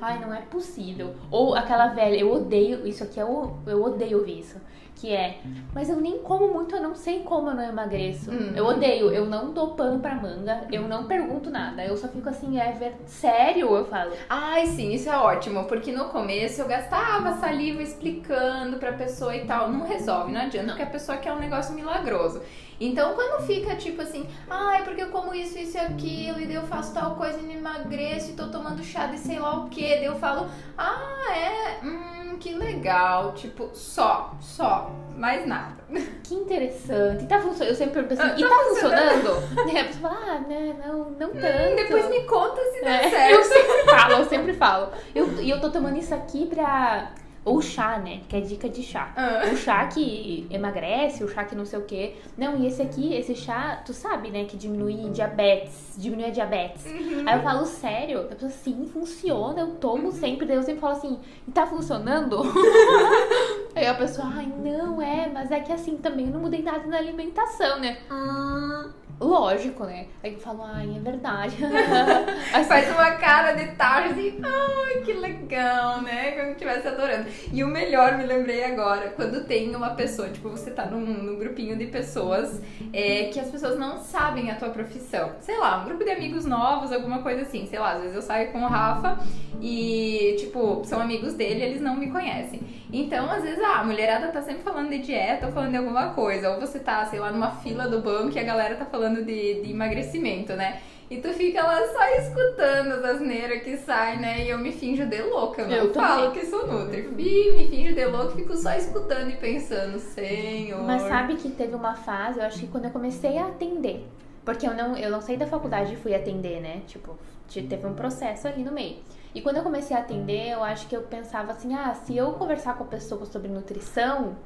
Ai, 0.00 0.18
não 0.20 0.32
é 0.32 0.40
possível. 0.42 1.14
Ou 1.30 1.54
aquela 1.54 1.88
velha, 1.88 2.16
eu 2.16 2.32
odeio, 2.32 2.86
isso 2.86 3.02
aqui 3.04 3.18
eu, 3.18 3.56
eu 3.66 3.82
odeio 3.82 4.18
ouvir 4.18 4.40
isso. 4.40 4.56
Que 4.94 5.14
é, 5.14 5.38
mas 5.72 5.88
eu 5.88 6.00
nem 6.00 6.18
como 6.18 6.48
muito, 6.48 6.74
eu 6.74 6.82
não 6.82 6.92
sei 6.92 7.20
como 7.20 7.50
eu 7.50 7.54
não 7.54 7.62
emagreço. 7.62 8.32
Hum. 8.32 8.52
Eu 8.56 8.66
odeio, 8.66 9.12
eu 9.12 9.26
não 9.26 9.52
dou 9.52 9.68
pano 9.74 10.00
pra 10.00 10.16
manga, 10.16 10.66
eu 10.72 10.88
não 10.88 11.04
pergunto 11.04 11.50
nada. 11.50 11.84
Eu 11.84 11.96
só 11.96 12.08
fico 12.08 12.28
assim, 12.28 12.58
é 12.58 12.72
ver... 12.72 12.96
sério? 13.06 13.76
Eu 13.76 13.84
falo. 13.84 14.10
Ai, 14.28 14.66
sim, 14.66 14.92
isso 14.92 15.08
é 15.08 15.16
ótimo, 15.16 15.66
porque 15.66 15.92
no 15.92 16.06
começo 16.06 16.60
eu 16.60 16.66
gastava 16.66 17.34
saliva 17.34 17.80
explicando 17.80 18.78
pra 18.78 18.92
pessoa 18.92 19.36
e 19.36 19.46
tal. 19.46 19.70
Não 19.70 19.86
resolve, 19.86 20.32
não 20.32 20.40
adianta, 20.40 20.70
porque 20.70 20.82
a 20.82 20.86
pessoa 20.86 21.16
quer 21.16 21.32
um 21.32 21.38
negócio 21.38 21.76
milagroso. 21.76 22.42
Então, 22.80 23.14
quando 23.14 23.42
fica 23.44 23.74
tipo 23.76 24.00
assim, 24.02 24.28
ai, 24.48 24.84
porque 24.84 25.02
eu 25.02 25.08
como 25.10 25.34
isso, 25.34 25.58
isso 25.58 25.76
e 25.76 25.80
aquilo, 25.80 26.40
e 26.40 26.46
daí 26.46 26.54
eu 26.54 26.62
faço 26.66 26.94
tal 26.94 27.16
coisa 27.16 27.38
e 27.40 27.42
não 27.42 27.54
emagreço, 27.54 28.30
e 28.30 28.34
tô 28.34 28.48
tomando 28.48 28.82
chá 28.84 29.06
de 29.06 29.18
sei 29.18 29.38
lá 29.40 29.58
o 29.58 29.68
que, 29.68 29.82
daí 29.96 30.04
eu 30.04 30.14
falo, 30.16 30.46
ah, 30.76 31.26
é, 31.36 31.84
hum, 31.84 32.36
que 32.38 32.54
legal. 32.54 33.32
Tipo, 33.32 33.70
só, 33.74 34.32
só, 34.40 34.90
mais 35.16 35.46
nada. 35.46 35.76
Que 36.28 36.34
interessante. 36.34 37.24
E 37.24 37.26
tá 37.26 37.40
funcionando? 37.40 37.70
Eu 37.70 37.74
sempre 37.74 38.02
pergunto 38.02 38.20
assim, 38.20 38.32
Ah, 38.32 38.38
e 38.38 38.42
tá 38.42 38.48
tá 38.50 38.64
funcionando? 38.64 39.72
E 39.72 39.78
a 39.80 39.84
pessoa 39.86 40.10
fala, 40.10 40.26
ah, 40.30 40.40
né, 40.40 40.76
não, 40.86 40.98
não 41.10 41.30
tanto. 41.30 41.36
Hum, 41.38 41.76
depois 41.76 42.08
me 42.10 42.22
conta 42.24 42.60
se 42.70 42.84
dá 42.84 42.90
É, 42.90 43.08
certo. 43.08 43.32
eu 43.34 43.44
sempre 43.44 43.84
falo, 43.86 44.12
eu 44.12 44.24
sempre 44.26 44.52
falo. 44.52 44.92
Eu- 45.14 45.40
E 45.40 45.48
eu, 45.48 45.58
tô 45.60 45.70
tomando 45.70 45.96
isso 45.96 46.14
aqui 46.14 46.44
pra. 46.46 47.12
Ou 47.48 47.62
chá, 47.62 47.98
né? 47.98 48.20
Que 48.28 48.36
é 48.36 48.40
dica 48.40 48.68
de 48.68 48.82
chá. 48.82 49.10
Ah. 49.16 49.48
O 49.50 49.56
chá 49.56 49.86
que 49.86 50.46
emagrece, 50.50 51.24
o 51.24 51.28
chá 51.28 51.44
que 51.44 51.54
não 51.54 51.64
sei 51.64 51.78
o 51.78 51.82
quê. 51.82 52.14
Não, 52.36 52.58
e 52.58 52.66
esse 52.66 52.82
aqui, 52.82 53.14
esse 53.14 53.34
chá, 53.34 53.82
tu 53.84 53.94
sabe, 53.94 54.30
né? 54.30 54.44
Que 54.44 54.56
diminui 54.56 55.08
diabetes. 55.10 55.94
Diminui 55.96 56.26
a 56.26 56.30
diabetes. 56.30 56.84
Uhum. 56.84 57.24
Aí 57.26 57.38
eu 57.38 57.42
falo, 57.42 57.64
sério? 57.64 58.20
A 58.20 58.24
pessoa, 58.24 58.50
sim, 58.50 58.86
funciona. 58.92 59.60
Eu 59.60 59.76
tomo 59.76 60.12
sempre. 60.12 60.46
Daí 60.46 60.56
eu 60.56 60.62
sempre 60.62 60.80
falo 60.80 60.92
assim, 60.92 61.18
e 61.46 61.50
tá 61.50 61.66
funcionando? 61.66 62.42
Aí 63.74 63.86
a 63.86 63.94
pessoa, 63.94 64.28
ai, 64.30 64.46
não, 64.46 65.00
é, 65.00 65.30
mas 65.32 65.50
é 65.50 65.60
que 65.60 65.72
assim 65.72 65.96
também 65.96 66.26
eu 66.26 66.32
não 66.32 66.40
mudei 66.40 66.62
nada 66.62 66.86
na 66.86 66.98
alimentação, 66.98 67.78
né? 67.78 67.98
Hum, 68.10 68.90
lógico, 69.20 69.84
né? 69.84 70.06
Aí 70.22 70.34
eu 70.34 70.38
falo, 70.38 70.62
ai, 70.62 70.96
é 70.96 71.00
verdade. 71.00 71.56
Aí 72.52 72.64
Faz 72.64 72.90
uma 72.90 73.12
cara 73.12 73.52
de 73.52 73.68
tarde 73.72 74.10
assim, 74.10 74.40
ai, 74.42 75.02
que 75.02 75.12
legal, 75.12 76.02
né? 76.02 76.32
Como 76.32 76.46
se 76.46 76.52
estivesse 76.52 76.88
adorando. 76.88 77.28
E 77.52 77.64
o 77.64 77.66
melhor, 77.66 78.16
me 78.16 78.24
lembrei 78.24 78.64
agora, 78.64 79.10
quando 79.10 79.44
tem 79.44 79.74
uma 79.74 79.90
pessoa, 79.90 80.28
tipo, 80.28 80.48
você 80.48 80.70
tá 80.70 80.86
num, 80.86 81.00
num 81.00 81.38
grupinho 81.38 81.76
de 81.76 81.86
pessoas 81.86 82.60
é, 82.92 83.24
que 83.24 83.40
as 83.40 83.50
pessoas 83.50 83.78
não 83.78 83.98
sabem 83.98 84.50
a 84.50 84.56
tua 84.56 84.70
profissão. 84.70 85.32
Sei 85.40 85.56
lá, 85.58 85.80
um 85.82 85.84
grupo 85.86 86.04
de 86.04 86.10
amigos 86.10 86.44
novos, 86.44 86.92
alguma 86.92 87.22
coisa 87.22 87.42
assim. 87.42 87.66
Sei 87.66 87.78
lá, 87.78 87.92
às 87.92 88.00
vezes 88.00 88.16
eu 88.16 88.22
saio 88.22 88.52
com 88.52 88.62
o 88.62 88.68
Rafa 88.68 89.18
e, 89.60 90.36
tipo, 90.38 90.82
são 90.84 91.00
amigos 91.00 91.34
dele 91.34 91.62
eles 91.62 91.80
não 91.80 91.96
me 91.96 92.10
conhecem. 92.10 92.60
Então, 92.92 93.30
às 93.30 93.42
vezes, 93.42 93.62
ah, 93.62 93.80
a 93.80 93.84
mulherada 93.84 94.28
tá 94.28 94.40
sempre 94.40 94.62
falando 94.62 94.88
de 94.88 94.98
dieta 94.98 95.46
ou 95.46 95.52
falando 95.52 95.70
de 95.70 95.76
alguma 95.76 96.10
coisa. 96.10 96.50
Ou 96.50 96.60
você 96.60 96.78
tá, 96.78 97.04
sei 97.06 97.18
lá, 97.18 97.30
numa 97.30 97.50
fila 97.50 97.86
do 97.86 98.00
banco 98.00 98.36
e 98.36 98.38
a 98.38 98.44
galera 98.44 98.76
tá 98.76 98.86
falando 98.86 99.07
de, 99.16 99.62
de 99.62 99.70
emagrecimento, 99.70 100.52
né? 100.54 100.80
E 101.10 101.16
tu 101.18 101.28
fica 101.32 101.62
lá 101.62 101.80
só 101.88 102.04
escutando 102.18 102.92
as 102.92 103.04
asneiras 103.04 103.62
que 103.62 103.78
saem, 103.78 104.18
né? 104.20 104.44
E 104.44 104.50
eu 104.50 104.58
me 104.58 104.70
finjo 104.72 105.06
de 105.06 105.22
louca. 105.22 105.62
Eu 105.62 105.68
não 105.68 105.76
Eu 105.76 105.92
também. 105.92 106.08
falo 106.08 106.32
que 106.32 106.44
sou 106.46 106.66
Nutri. 106.66 107.02
Fi- 107.02 107.52
Me 107.56 107.66
finjo 107.68 107.94
de 107.94 108.04
louca 108.04 108.34
e 108.34 108.36
fico 108.42 108.54
só 108.56 108.74
escutando 108.74 109.30
e 109.30 109.36
pensando, 109.36 109.98
senhor. 109.98 110.82
Mas 110.84 111.02
sabe 111.02 111.36
que 111.36 111.48
teve 111.48 111.74
uma 111.74 111.94
fase, 111.94 112.38
eu 112.40 112.44
acho 112.44 112.58
que 112.60 112.66
quando 112.66 112.84
eu 112.84 112.90
comecei 112.90 113.38
a 113.38 113.46
atender. 113.46 114.06
Porque 114.44 114.66
eu 114.66 114.74
não, 114.74 114.96
eu 114.96 115.10
não 115.10 115.20
saí 115.22 115.36
da 115.38 115.46
faculdade 115.46 115.94
e 115.94 115.96
fui 115.96 116.14
atender, 116.14 116.60
né? 116.60 116.82
Tipo, 116.86 117.16
te- 117.48 117.62
teve 117.62 117.86
um 117.86 117.94
processo 117.94 118.46
ali 118.46 118.62
no 118.62 118.72
meio. 118.72 118.96
E 119.34 119.40
quando 119.42 119.56
eu 119.58 119.62
comecei 119.62 119.96
a 119.96 120.00
atender, 120.00 120.48
eu 120.50 120.64
acho 120.64 120.86
que 120.88 120.96
eu 120.96 121.02
pensava 121.02 121.52
assim, 121.52 121.74
ah, 121.74 121.94
se 121.94 122.16
eu 122.16 122.32
conversar 122.32 122.76
com 122.76 122.84
a 122.84 122.86
pessoa 122.86 123.24
sobre 123.26 123.48
nutrição, 123.48 124.36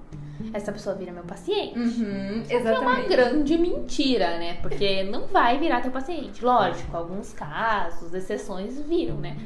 essa 0.53 0.73
pessoa 0.73 0.95
vira 0.97 1.13
meu 1.13 1.23
paciente. 1.23 1.79
Uhum, 1.79 2.43
É 2.49 2.57
uma 2.57 2.71
exatamente. 2.71 3.09
grande 3.09 3.59
mentira, 3.59 4.39
né? 4.39 4.55
Porque 4.61 5.05
não 5.05 5.27
vai 5.29 5.57
virar 5.59 5.81
teu 5.83 5.93
paciente. 5.93 6.45
Lógico, 6.45 6.97
alguns 6.97 7.33
casos, 7.33 8.13
exceções 8.13 8.79
viram, 8.81 9.17
né? 9.17 9.37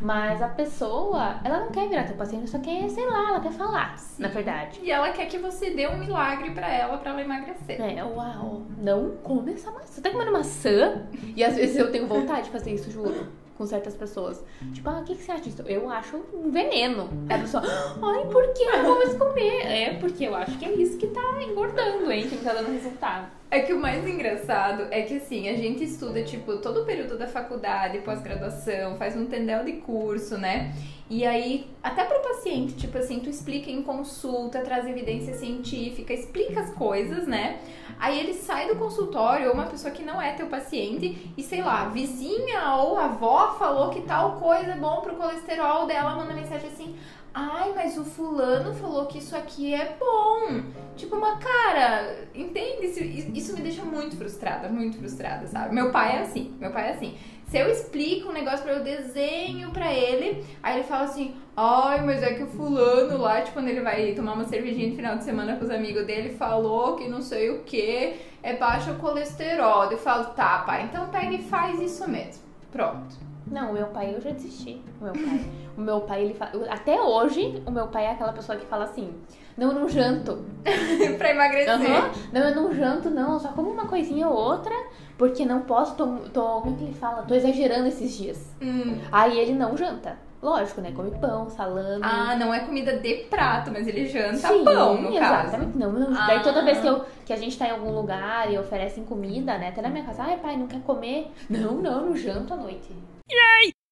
Mas 0.00 0.42
a 0.42 0.48
pessoa, 0.48 1.36
ela 1.44 1.60
não 1.60 1.70
quer 1.70 1.88
virar 1.88 2.04
teu 2.04 2.16
paciente, 2.16 2.50
só 2.50 2.58
quer, 2.58 2.88
sei 2.90 3.06
lá, 3.08 3.28
ela 3.28 3.40
quer 3.40 3.52
falar, 3.52 3.94
na 4.18 4.28
verdade. 4.28 4.80
E 4.82 4.90
ela 4.90 5.10
quer 5.12 5.26
que 5.26 5.38
você 5.38 5.70
dê 5.70 5.86
um 5.86 5.98
milagre 5.98 6.50
pra 6.50 6.68
ela, 6.68 6.98
pra 6.98 7.12
ela 7.12 7.20
emagrecer. 7.22 7.80
É, 7.80 8.02
uau, 8.02 8.62
não 8.78 9.10
come 9.22 9.52
essa 9.52 9.70
maçã. 9.70 9.86
você 9.86 10.00
tá 10.00 10.10
comendo 10.10 10.32
maçã? 10.32 11.02
E 11.36 11.44
às 11.44 11.54
vezes 11.54 11.76
eu 11.76 11.92
tenho 11.92 12.06
vontade 12.06 12.44
de 12.44 12.50
fazer 12.50 12.72
isso, 12.74 12.90
juro. 12.90 13.28
Com 13.60 13.66
certas 13.66 13.94
pessoas. 13.94 14.42
Tipo, 14.72 14.88
ah, 14.88 15.00
o 15.00 15.04
que, 15.04 15.14
que 15.14 15.22
você 15.22 15.32
acha 15.32 15.42
disso? 15.42 15.60
Eu 15.66 15.90
acho 15.90 16.16
um 16.32 16.50
veneno. 16.50 17.10
Aí 17.28 17.36
a 17.36 17.40
pessoa, 17.40 17.62
ai, 18.02 18.24
por 18.32 18.54
que 18.54 18.62
eu 18.62 18.82
vou 18.84 18.96
mais 18.96 19.14
comer? 19.18 19.66
É, 19.66 19.98
porque 20.00 20.24
eu 20.24 20.34
acho 20.34 20.56
que 20.56 20.64
é 20.64 20.72
isso 20.72 20.96
que 20.96 21.08
tá 21.08 21.42
engordando, 21.42 22.10
hein? 22.10 22.26
Que 22.26 22.36
não 22.36 22.42
tá 22.42 22.54
dando 22.54 22.72
resultado. 22.72 23.30
É 23.52 23.58
que 23.60 23.72
o 23.72 23.80
mais 23.80 24.06
engraçado 24.06 24.86
é 24.92 25.02
que 25.02 25.16
assim, 25.16 25.48
a 25.48 25.56
gente 25.56 25.82
estuda, 25.82 26.22
tipo, 26.22 26.58
todo 26.58 26.82
o 26.82 26.84
período 26.84 27.18
da 27.18 27.26
faculdade, 27.26 27.98
pós-graduação, 27.98 28.96
faz 28.96 29.16
um 29.16 29.26
tendel 29.26 29.64
de 29.64 29.72
curso, 29.72 30.38
né? 30.38 30.72
E 31.10 31.26
aí, 31.26 31.68
até 31.82 32.04
pro 32.04 32.20
paciente, 32.20 32.74
tipo 32.74 32.96
assim, 32.96 33.18
tu 33.18 33.28
explica 33.28 33.68
em 33.68 33.82
consulta, 33.82 34.60
traz 34.60 34.86
evidência 34.86 35.34
científica, 35.34 36.12
explica 36.12 36.60
as 36.60 36.72
coisas, 36.72 37.26
né? 37.26 37.58
Aí 37.98 38.20
ele 38.20 38.34
sai 38.34 38.68
do 38.68 38.76
consultório, 38.76 39.52
uma 39.52 39.66
pessoa 39.66 39.92
que 39.92 40.04
não 40.04 40.22
é 40.22 40.32
teu 40.34 40.46
paciente, 40.46 41.32
e 41.36 41.42
sei 41.42 41.60
lá, 41.60 41.88
vizinha 41.88 42.76
ou 42.76 42.96
avó 42.96 43.56
falou 43.58 43.90
que 43.90 44.02
tal 44.02 44.36
coisa 44.36 44.70
é 44.70 44.76
bom 44.76 45.00
pro 45.00 45.16
colesterol 45.16 45.88
dela, 45.88 46.14
manda 46.14 46.32
mensagem 46.32 46.68
assim: 46.68 46.94
Ai, 47.32 47.72
mas 47.74 47.96
o 47.96 48.04
fulano 48.04 48.74
falou 48.74 49.06
que 49.06 49.18
isso 49.18 49.36
aqui 49.36 49.72
é 49.72 49.96
bom. 49.98 50.62
Tipo, 50.96 51.16
uma 51.16 51.38
cara, 51.38 52.28
entende? 52.34 52.86
Isso, 52.86 53.02
isso 53.02 53.54
me 53.54 53.62
deixa 53.62 53.84
muito 53.84 54.16
frustrada, 54.16 54.68
muito 54.68 54.98
frustrada, 54.98 55.46
sabe? 55.46 55.74
Meu 55.74 55.92
pai 55.92 56.16
é 56.16 56.20
assim, 56.22 56.54
meu 56.58 56.72
pai 56.72 56.88
é 56.88 56.92
assim. 56.92 57.16
Se 57.46 57.58
eu 57.58 57.68
explico 57.68 58.28
um 58.28 58.32
negócio 58.32 58.62
pra 58.62 58.74
eu 58.74 58.82
desenho 58.82 59.70
pra 59.70 59.92
ele, 59.92 60.44
aí 60.62 60.78
ele 60.78 60.84
fala 60.86 61.04
assim, 61.04 61.34
ai, 61.56 62.04
mas 62.04 62.22
é 62.22 62.34
que 62.34 62.42
o 62.42 62.46
fulano 62.48 63.18
lá, 63.18 63.40
tipo, 63.40 63.54
quando 63.54 63.68
ele 63.68 63.80
vai 63.80 64.12
tomar 64.12 64.34
uma 64.34 64.44
cervejinha 64.44 64.88
no 64.88 64.96
final 64.96 65.16
de 65.16 65.24
semana 65.24 65.56
com 65.56 65.64
os 65.64 65.70
amigos 65.70 66.06
dele, 66.06 66.30
falou 66.30 66.96
que 66.96 67.08
não 67.08 67.20
sei 67.20 67.50
o 67.50 67.62
que, 67.62 68.16
é 68.42 68.54
baixo 68.54 68.94
colesterol. 68.94 69.90
Eu 69.90 69.98
falo, 69.98 70.26
tá, 70.26 70.58
pai, 70.60 70.84
então 70.84 71.08
pega 71.08 71.34
e 71.34 71.42
faz 71.42 71.80
isso 71.80 72.08
mesmo. 72.08 72.42
Pronto. 72.70 73.29
Não, 73.50 73.70
o 73.70 73.72
meu 73.72 73.86
pai 73.88 74.14
eu 74.14 74.20
já 74.20 74.30
desisti. 74.30 74.80
O 75.00 75.04
meu 75.04 75.12
pai. 75.12 75.50
o 75.76 75.80
meu 75.80 76.00
pai, 76.02 76.22
ele 76.22 76.34
fala. 76.34 76.52
Até 76.70 77.00
hoje, 77.00 77.62
o 77.66 77.70
meu 77.70 77.88
pai 77.88 78.04
é 78.06 78.12
aquela 78.12 78.32
pessoa 78.32 78.56
que 78.56 78.64
fala 78.66 78.84
assim: 78.84 79.12
Não, 79.56 79.68
eu 79.68 79.74
não 79.74 79.88
janto. 79.88 80.44
pra 81.18 81.30
emagrecer. 81.30 81.74
Uhum. 81.74 82.10
Não, 82.32 82.40
eu 82.40 82.54
não 82.54 82.74
janto, 82.74 83.10
não. 83.10 83.38
Só 83.40 83.48
como 83.48 83.70
uma 83.70 83.86
coisinha 83.86 84.28
ou 84.28 84.36
outra, 84.36 84.74
porque 85.18 85.44
não 85.44 85.62
posso. 85.62 85.96
Tô, 85.96 86.06
tô 86.32 86.60
como 86.60 86.76
é 86.76 86.78
que 86.78 86.84
ele 86.84 86.94
fala? 86.94 87.22
Tô 87.22 87.34
exagerando 87.34 87.88
esses 87.88 88.16
dias. 88.16 88.54
Hum. 88.62 88.98
Aí 89.10 89.38
ele 89.38 89.52
não 89.52 89.76
janta. 89.76 90.16
Lógico, 90.42 90.80
né? 90.80 90.90
Come 90.92 91.10
pão, 91.18 91.50
salame. 91.50 92.00
Ah, 92.02 92.34
não 92.34 92.52
é 92.54 92.60
comida 92.60 92.96
de 92.96 93.14
prato, 93.28 93.70
mas 93.70 93.86
ele 93.86 94.06
janta 94.06 94.48
Sim, 94.48 94.64
pão, 94.64 95.02
no 95.02 95.14
exatamente. 95.14 95.50
caso. 95.50 95.78
Não, 95.78 95.92
não. 95.92 96.16
Ah. 96.16 96.26
Daí 96.28 96.42
toda 96.42 96.64
vez 96.64 96.78
que, 96.80 96.86
eu, 96.86 97.04
que 97.26 97.32
a 97.32 97.36
gente 97.36 97.58
tá 97.58 97.68
em 97.68 97.72
algum 97.72 97.90
lugar 97.90 98.50
e 98.50 98.58
oferecem 98.58 99.04
comida, 99.04 99.58
né? 99.58 99.68
Até 99.68 99.82
na 99.82 99.90
minha 99.90 100.04
casa, 100.04 100.22
ai 100.22 100.38
pai, 100.38 100.56
não 100.56 100.66
quer 100.66 100.80
comer? 100.80 101.30
Não, 101.48 101.74
não, 101.74 102.06
não 102.06 102.16
janto 102.16 102.54
à 102.54 102.56
noite. 102.56 102.90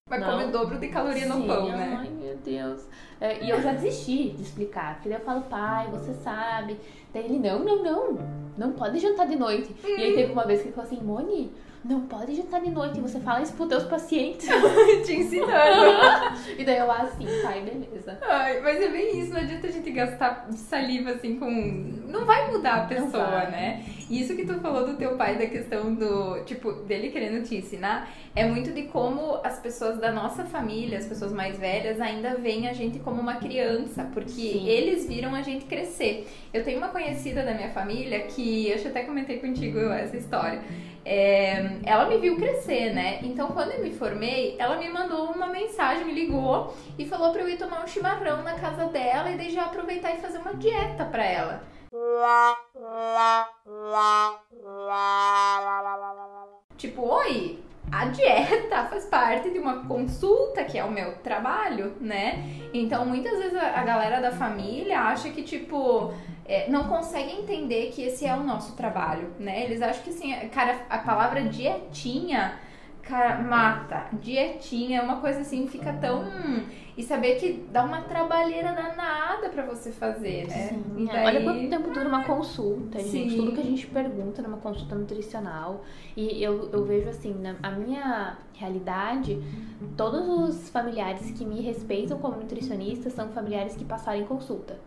Vai 0.09 0.19
comer 0.19 0.47
dobro 0.47 0.79
de 0.79 0.87
caloria 0.87 1.27
Sim, 1.27 1.29
no 1.29 1.45
pão, 1.45 1.67
né? 1.69 1.97
Ai, 1.99 2.09
meu 2.09 2.35
Deus. 2.37 2.81
É, 3.21 3.43
e 3.43 3.49
eu 3.49 3.61
já 3.61 3.73
desisti 3.73 4.29
de 4.29 4.41
explicar. 4.41 4.95
Porque 4.95 5.07
daí 5.07 5.19
eu 5.19 5.23
falo, 5.23 5.41
pai, 5.41 5.87
você 5.91 6.13
sabe. 6.15 6.77
Daí 7.13 7.25
ele, 7.25 7.37
não, 7.37 7.59
não, 7.59 7.83
não. 7.83 8.17
Não 8.57 8.71
pode 8.71 8.97
jantar 8.97 9.27
de 9.27 9.35
noite. 9.35 9.73
Hum. 9.83 9.87
E 9.87 10.01
aí 10.01 10.15
teve 10.15 10.33
uma 10.33 10.45
vez 10.45 10.61
que 10.61 10.69
ele 10.69 10.75
falou 10.75 10.91
assim, 10.91 11.01
Moni, 11.03 11.51
não 11.83 12.01
pode 12.01 12.35
jantar 12.35 12.61
de 12.61 12.69
noite. 12.69 12.99
Você 12.99 13.19
fala 13.19 13.41
isso 13.41 13.53
pros 13.53 13.69
teus 13.69 13.83
pacientes. 13.85 14.47
Te 15.05 15.13
ensinando. 15.13 16.35
e 16.57 16.65
daí 16.65 16.77
eu 16.77 16.91
assim, 16.91 17.25
pai, 17.41 17.61
beleza. 17.61 18.17
Ai, 18.21 18.59
mas 18.61 18.81
é 18.81 18.89
bem 18.89 19.19
isso. 19.19 19.31
Não 19.31 19.39
adianta 19.39 19.67
a 19.67 19.71
gente 19.71 19.89
gastar 19.91 20.47
saliva 20.51 21.11
assim 21.11 21.39
com. 21.39 21.49
Não 22.07 22.25
vai 22.25 22.51
mudar 22.51 22.83
a 22.83 22.85
pessoa, 22.85 23.45
né? 23.45 23.85
E 24.09 24.19
isso 24.19 24.35
que 24.35 24.45
tu 24.45 24.55
falou 24.55 24.87
do 24.87 24.97
teu 24.97 25.15
pai, 25.15 25.37
da 25.37 25.45
questão 25.45 25.93
do. 25.93 26.43
Tipo, 26.43 26.73
dele 26.73 27.11
querendo 27.11 27.43
te 27.45 27.55
ensinar, 27.55 28.09
é 28.35 28.45
muito 28.45 28.71
de 28.71 28.83
como 28.83 29.39
as 29.43 29.59
pessoas 29.59 29.99
da 29.99 30.11
nossa 30.11 30.43
família, 30.43 30.97
as 30.97 31.05
pessoas 31.05 31.31
mais 31.31 31.57
velhas, 31.57 32.01
ainda 32.01 32.35
veem 32.35 32.67
a 32.67 32.73
gente 32.73 32.99
como 32.99 33.21
uma 33.21 33.35
criança. 33.35 34.03
Porque 34.13 34.29
Sim. 34.31 34.67
eles 34.67 35.07
viram 35.07 35.33
a 35.33 35.41
gente 35.41 35.65
crescer. 35.65 36.27
Eu 36.53 36.63
tenho 36.63 36.77
uma 36.77 36.89
conhecida 36.89 37.43
da 37.43 37.53
minha 37.53 37.69
família 37.69 38.19
que. 38.21 38.67
Eu 38.69 38.89
até 38.89 39.03
comentei 39.03 39.37
contigo 39.37 39.79
essa 39.79 40.17
história 40.17 40.61
é, 41.11 41.79
ela 41.85 42.07
me 42.07 42.19
viu 42.19 42.35
crescer, 42.35 42.93
né? 42.93 43.17
Então, 43.23 43.47
quando 43.47 43.71
eu 43.71 43.81
me 43.81 43.91
formei, 43.91 44.55
ela 44.59 44.77
me 44.77 44.87
mandou 44.89 45.31
uma 45.31 45.47
mensagem, 45.47 46.05
me 46.05 46.13
ligou 46.13 46.71
e 46.99 47.05
falou 47.07 47.31
para 47.31 47.41
eu 47.41 47.49
ir 47.49 47.57
tomar 47.57 47.83
um 47.83 47.87
chimarrão 47.87 48.43
na 48.43 48.53
casa 48.53 48.85
dela 48.85 49.31
e 49.31 49.35
daí 49.35 49.49
já 49.49 49.63
aproveitar 49.63 50.13
e 50.13 50.21
fazer 50.21 50.37
uma 50.37 50.53
dieta 50.53 51.03
para 51.05 51.25
ela. 51.25 51.63
Tipo, 56.77 57.01
oi, 57.01 57.59
a 57.91 58.05
dieta 58.05 58.85
faz 58.85 59.05
parte 59.05 59.49
de 59.49 59.57
uma 59.57 59.87
consulta 59.87 60.63
que 60.63 60.77
é 60.77 60.85
o 60.85 60.91
meu 60.91 61.15
trabalho, 61.23 61.95
né? 61.99 62.69
Então, 62.71 63.03
muitas 63.03 63.35
vezes 63.39 63.57
a 63.57 63.83
galera 63.83 64.21
da 64.21 64.31
família 64.31 65.01
acha 65.01 65.31
que, 65.31 65.41
tipo, 65.41 66.13
é, 66.49 66.69
não 66.69 66.85
conseguem 66.85 67.41
entender 67.41 67.91
que 67.91 68.01
esse 68.01 68.25
é 68.25 68.35
o 68.35 68.43
nosso 68.43 68.75
trabalho, 68.75 69.31
né? 69.39 69.63
Eles 69.63 69.81
acham 69.81 70.03
que 70.03 70.09
assim, 70.09 70.33
cara, 70.49 70.85
a 70.89 70.97
palavra 70.97 71.43
dietinha 71.43 72.57
cara, 73.09 73.41
mata. 73.41 74.05
Dietinha 74.13 74.99
é 74.99 75.01
uma 75.01 75.19
coisa 75.19 75.41
assim, 75.41 75.67
fica 75.67 75.91
tão. 75.93 76.25
E 76.95 77.03
saber 77.03 77.35
que 77.35 77.65
dá 77.71 77.83
uma 77.83 78.01
trabalheira 78.01 78.73
danada 78.73 79.49
para 79.49 79.65
você 79.65 79.89
fazer, 79.89 80.47
né? 80.47 80.67
Sim, 80.67 81.05
daí... 81.05 81.25
Olha 81.25 81.43
quanto 81.43 81.69
tempo 81.69 81.91
dura 81.91 82.09
uma 82.09 82.25
consulta, 82.25 82.99
gente. 82.99 83.31
Sim. 83.31 83.37
Tudo 83.37 83.53
que 83.53 83.61
a 83.61 83.63
gente 83.63 83.87
pergunta 83.87 84.41
numa 84.41 84.57
consulta 84.57 84.95
nutricional. 84.95 85.85
E 86.15 86.43
eu, 86.43 86.69
eu 86.73 86.83
vejo 86.83 87.09
assim, 87.09 87.33
na 87.33 87.55
a 87.63 87.71
minha 87.71 88.37
realidade, 88.53 89.41
todos 89.95 90.27
os 90.27 90.69
familiares 90.69 91.31
que 91.31 91.45
me 91.45 91.61
respeitam 91.61 92.19
como 92.19 92.35
nutricionista 92.35 93.09
são 93.09 93.29
familiares 93.29 93.75
que 93.77 93.85
passaram 93.85 94.19
em 94.19 94.25
consulta. 94.25 94.77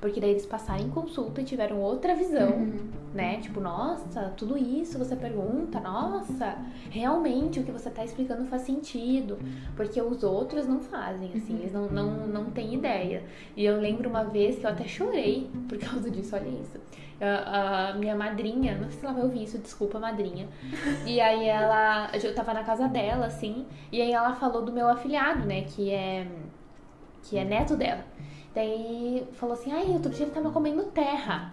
Porque 0.00 0.20
daí 0.20 0.30
eles 0.30 0.46
passaram 0.46 0.82
em 0.82 0.88
consulta 0.88 1.40
e 1.40 1.44
tiveram 1.44 1.80
outra 1.80 2.14
visão, 2.14 2.52
uhum. 2.52 2.88
né? 3.12 3.38
Tipo, 3.40 3.60
nossa, 3.60 4.32
tudo 4.36 4.56
isso 4.56 4.98
você 4.98 5.14
pergunta, 5.14 5.78
nossa, 5.78 6.56
realmente 6.90 7.60
o 7.60 7.64
que 7.64 7.70
você 7.70 7.90
tá 7.90 8.04
explicando 8.04 8.46
faz 8.46 8.62
sentido. 8.62 9.38
Porque 9.76 10.00
os 10.00 10.22
outros 10.22 10.66
não 10.66 10.80
fazem, 10.80 11.30
assim, 11.34 11.58
eles 11.58 11.72
não, 11.72 11.86
não, 11.88 12.26
não 12.26 12.44
têm 12.46 12.74
ideia. 12.74 13.22
E 13.56 13.64
eu 13.64 13.78
lembro 13.78 14.08
uma 14.08 14.24
vez 14.24 14.58
que 14.58 14.64
eu 14.64 14.70
até 14.70 14.84
chorei 14.84 15.50
por 15.68 15.76
causa 15.78 16.10
disso, 16.10 16.34
olha 16.34 16.48
isso. 16.48 16.78
A, 17.20 17.90
a, 17.90 17.94
minha 17.94 18.16
madrinha, 18.16 18.74
não 18.78 18.88
sei 18.88 19.00
se 19.00 19.04
ela 19.04 19.14
vai 19.14 19.24
ouvir 19.24 19.42
isso, 19.42 19.58
desculpa, 19.58 19.98
madrinha. 19.98 20.48
E 21.04 21.20
aí 21.20 21.46
ela, 21.46 22.10
eu 22.14 22.34
tava 22.34 22.54
na 22.54 22.64
casa 22.64 22.88
dela, 22.88 23.26
assim, 23.26 23.66
e 23.92 24.00
aí 24.00 24.12
ela 24.12 24.34
falou 24.34 24.64
do 24.64 24.72
meu 24.72 24.88
afilhado, 24.88 25.46
né, 25.46 25.62
que 25.62 25.90
é, 25.90 26.26
que 27.22 27.36
é 27.36 27.44
neto 27.44 27.76
dela. 27.76 28.04
Daí 28.54 29.26
falou 29.32 29.54
assim: 29.54 29.72
ai, 29.72 29.86
outro 29.88 30.10
dia 30.10 30.26
ele 30.26 30.34
tava 30.34 30.50
comendo 30.50 30.84
terra. 30.84 31.52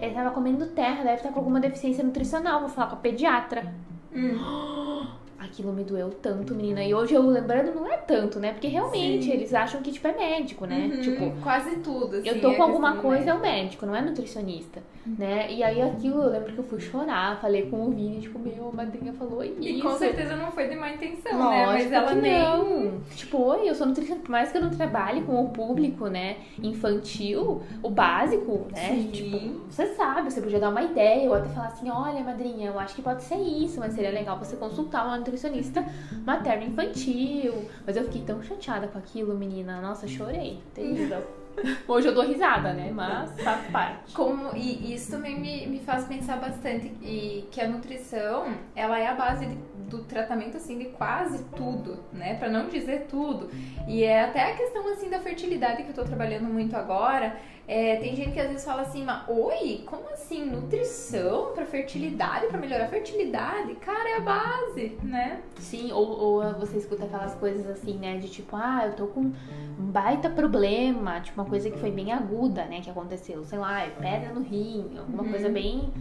Ele 0.00 0.14
tava 0.14 0.30
comendo 0.30 0.66
terra, 0.66 1.02
deve 1.02 1.16
estar 1.16 1.30
com 1.30 1.38
alguma 1.38 1.60
deficiência 1.60 2.04
nutricional. 2.04 2.60
Vou 2.60 2.68
falar 2.68 2.88
com 2.88 2.96
a 2.96 2.98
pediatra. 2.98 3.74
Hum. 4.14 4.38
Aquilo 5.38 5.72
me 5.72 5.84
doeu 5.84 6.10
tanto, 6.10 6.54
menina. 6.54 6.82
E 6.82 6.94
hoje 6.94 7.14
eu 7.14 7.22
lembrando, 7.22 7.74
não 7.74 7.86
é 7.86 7.96
tanto, 7.96 8.40
né? 8.40 8.52
Porque 8.52 8.68
realmente 8.68 9.26
Sim. 9.26 9.32
eles 9.32 9.52
acham 9.52 9.82
que, 9.82 9.92
tipo, 9.92 10.08
é 10.08 10.16
médico, 10.16 10.66
né? 10.66 10.90
Uhum, 10.92 11.00
tipo, 11.02 11.30
quase 11.42 11.76
tudo. 11.76 12.16
Assim, 12.16 12.28
eu 12.28 12.40
tô 12.40 12.54
com 12.54 12.62
alguma 12.62 12.96
coisa, 12.96 13.30
é 13.30 13.34
o 13.34 13.40
médico, 13.40 13.84
não 13.84 13.94
é 13.94 14.00
nutricionista. 14.00 14.82
Né? 15.18 15.52
E 15.52 15.62
aí 15.62 15.80
aquilo, 15.80 16.22
eu 16.22 16.30
lembro 16.30 16.52
que 16.52 16.58
eu 16.58 16.64
fui 16.64 16.80
chorar, 16.80 17.40
falei 17.40 17.70
com 17.70 17.86
o 17.86 17.90
Vini, 17.90 18.20
tipo, 18.20 18.38
meu, 18.38 18.68
a 18.68 18.72
madrinha 18.72 19.12
falou 19.12 19.44
isso. 19.44 19.60
E 19.60 19.80
com 19.80 19.96
certeza 19.96 20.36
não 20.36 20.50
foi 20.50 20.68
de 20.68 20.76
má 20.76 20.90
intenção, 20.90 21.38
Lógico 21.38 21.50
né? 21.50 21.66
Mas 21.66 21.92
ela 21.92 22.14
nem. 22.14 22.38
Não. 22.38 23.00
Tipo, 23.14 23.38
oi, 23.38 23.68
eu 23.68 23.74
sou 23.74 23.86
nutricionista, 23.86 24.26
por 24.26 24.32
mais 24.32 24.50
que 24.50 24.58
eu 24.58 24.62
não 24.62 24.70
trabalhe 24.70 25.22
com 25.22 25.42
o 25.44 25.50
público, 25.50 26.08
né? 26.08 26.36
Infantil, 26.62 27.62
o 27.82 27.90
básico, 27.90 28.66
né? 28.72 28.88
Sim. 28.88 29.10
Tipo, 29.12 29.38
você 29.70 29.86
sabe, 29.94 30.30
você 30.30 30.40
podia 30.40 30.58
dar 30.58 30.70
uma 30.70 30.82
ideia, 30.82 31.28
ou 31.28 31.34
até 31.34 31.48
falar 31.50 31.68
assim, 31.68 31.90
olha, 31.90 32.22
madrinha, 32.24 32.68
eu 32.68 32.78
acho 32.78 32.94
que 32.94 33.02
pode 33.02 33.22
ser 33.22 33.36
isso, 33.36 33.78
mas 33.78 33.92
seria 33.92 34.10
legal 34.10 34.38
você 34.38 34.56
consultar 34.56 35.06
uma 35.06 35.18
nutricionista 35.18 35.84
materno-infantil. 36.24 37.54
Mas 37.86 37.96
eu 37.96 38.04
fiquei 38.04 38.22
tão 38.22 38.42
chateada 38.42 38.88
com 38.88 38.98
aquilo, 38.98 39.34
menina. 39.34 39.80
Nossa, 39.80 40.06
chorei. 40.06 40.60
Terrível. 40.74 41.45
Hoje 41.88 42.08
eu 42.08 42.14
dou 42.14 42.24
risada, 42.24 42.72
né? 42.72 42.90
Mas 42.92 43.30
faz 43.40 43.66
parte. 43.70 44.12
Como, 44.14 44.54
e 44.54 44.94
isso 44.94 45.10
também 45.10 45.38
me, 45.38 45.66
me 45.66 45.80
faz 45.80 46.04
pensar 46.04 46.36
bastante 46.36 46.86
e 47.02 47.48
que 47.50 47.60
a 47.60 47.68
nutrição, 47.68 48.54
ela 48.74 48.98
é 48.98 49.06
a 49.06 49.14
base 49.14 49.46
de, 49.46 49.54
do 49.88 50.02
tratamento, 50.04 50.56
assim, 50.56 50.78
de 50.78 50.86
quase 50.86 51.44
tudo, 51.56 51.98
né? 52.12 52.34
Pra 52.34 52.48
não 52.48 52.68
dizer 52.68 53.06
tudo. 53.08 53.50
E 53.86 54.04
é 54.04 54.24
até 54.24 54.52
a 54.52 54.56
questão, 54.56 54.86
assim, 54.88 55.08
da 55.08 55.20
fertilidade 55.20 55.82
que 55.82 55.90
eu 55.90 55.94
tô 55.94 56.04
trabalhando 56.04 56.44
muito 56.44 56.76
agora, 56.76 57.36
É, 57.68 57.96
tem 57.96 58.14
gente 58.14 58.30
que 58.30 58.38
às 58.38 58.46
vezes 58.48 58.64
fala 58.64 58.82
assim, 58.82 59.04
mas 59.04 59.22
oi, 59.28 59.82
como 59.86 60.08
assim? 60.12 60.44
Nutrição 60.46 61.52
para 61.52 61.66
fertilidade, 61.66 62.46
para 62.46 62.58
melhorar 62.60 62.84
a 62.84 62.88
fertilidade? 62.88 63.74
Cara, 63.76 64.08
é 64.08 64.16
a 64.18 64.20
base, 64.20 64.96
né? 65.02 65.40
Sim, 65.58 65.90
ou, 65.90 66.06
ou 66.08 66.54
você 66.54 66.78
escuta 66.78 67.04
aquelas 67.04 67.34
coisas 67.34 67.66
assim, 67.68 67.94
né? 67.98 68.18
De 68.18 68.28
tipo, 68.28 68.54
ah, 68.54 68.84
eu 68.86 68.92
tô 68.94 69.06
com 69.08 69.20
um 69.20 69.32
baita 69.78 70.30
problema, 70.30 71.20
tipo 71.20 71.40
uma 71.40 71.48
coisa 71.48 71.68
que 71.68 71.76
foi 71.78 71.90
bem 71.90 72.12
aguda, 72.12 72.64
né? 72.66 72.80
Que 72.80 72.88
aconteceu, 72.90 73.44
sei 73.44 73.58
lá, 73.58 73.82
é 73.82 73.90
pedra 73.90 74.32
no 74.32 74.42
rim, 74.42 74.92
alguma 74.96 75.24
Uhum. 75.24 75.30
coisa 75.30 75.48
bem. 75.48 75.92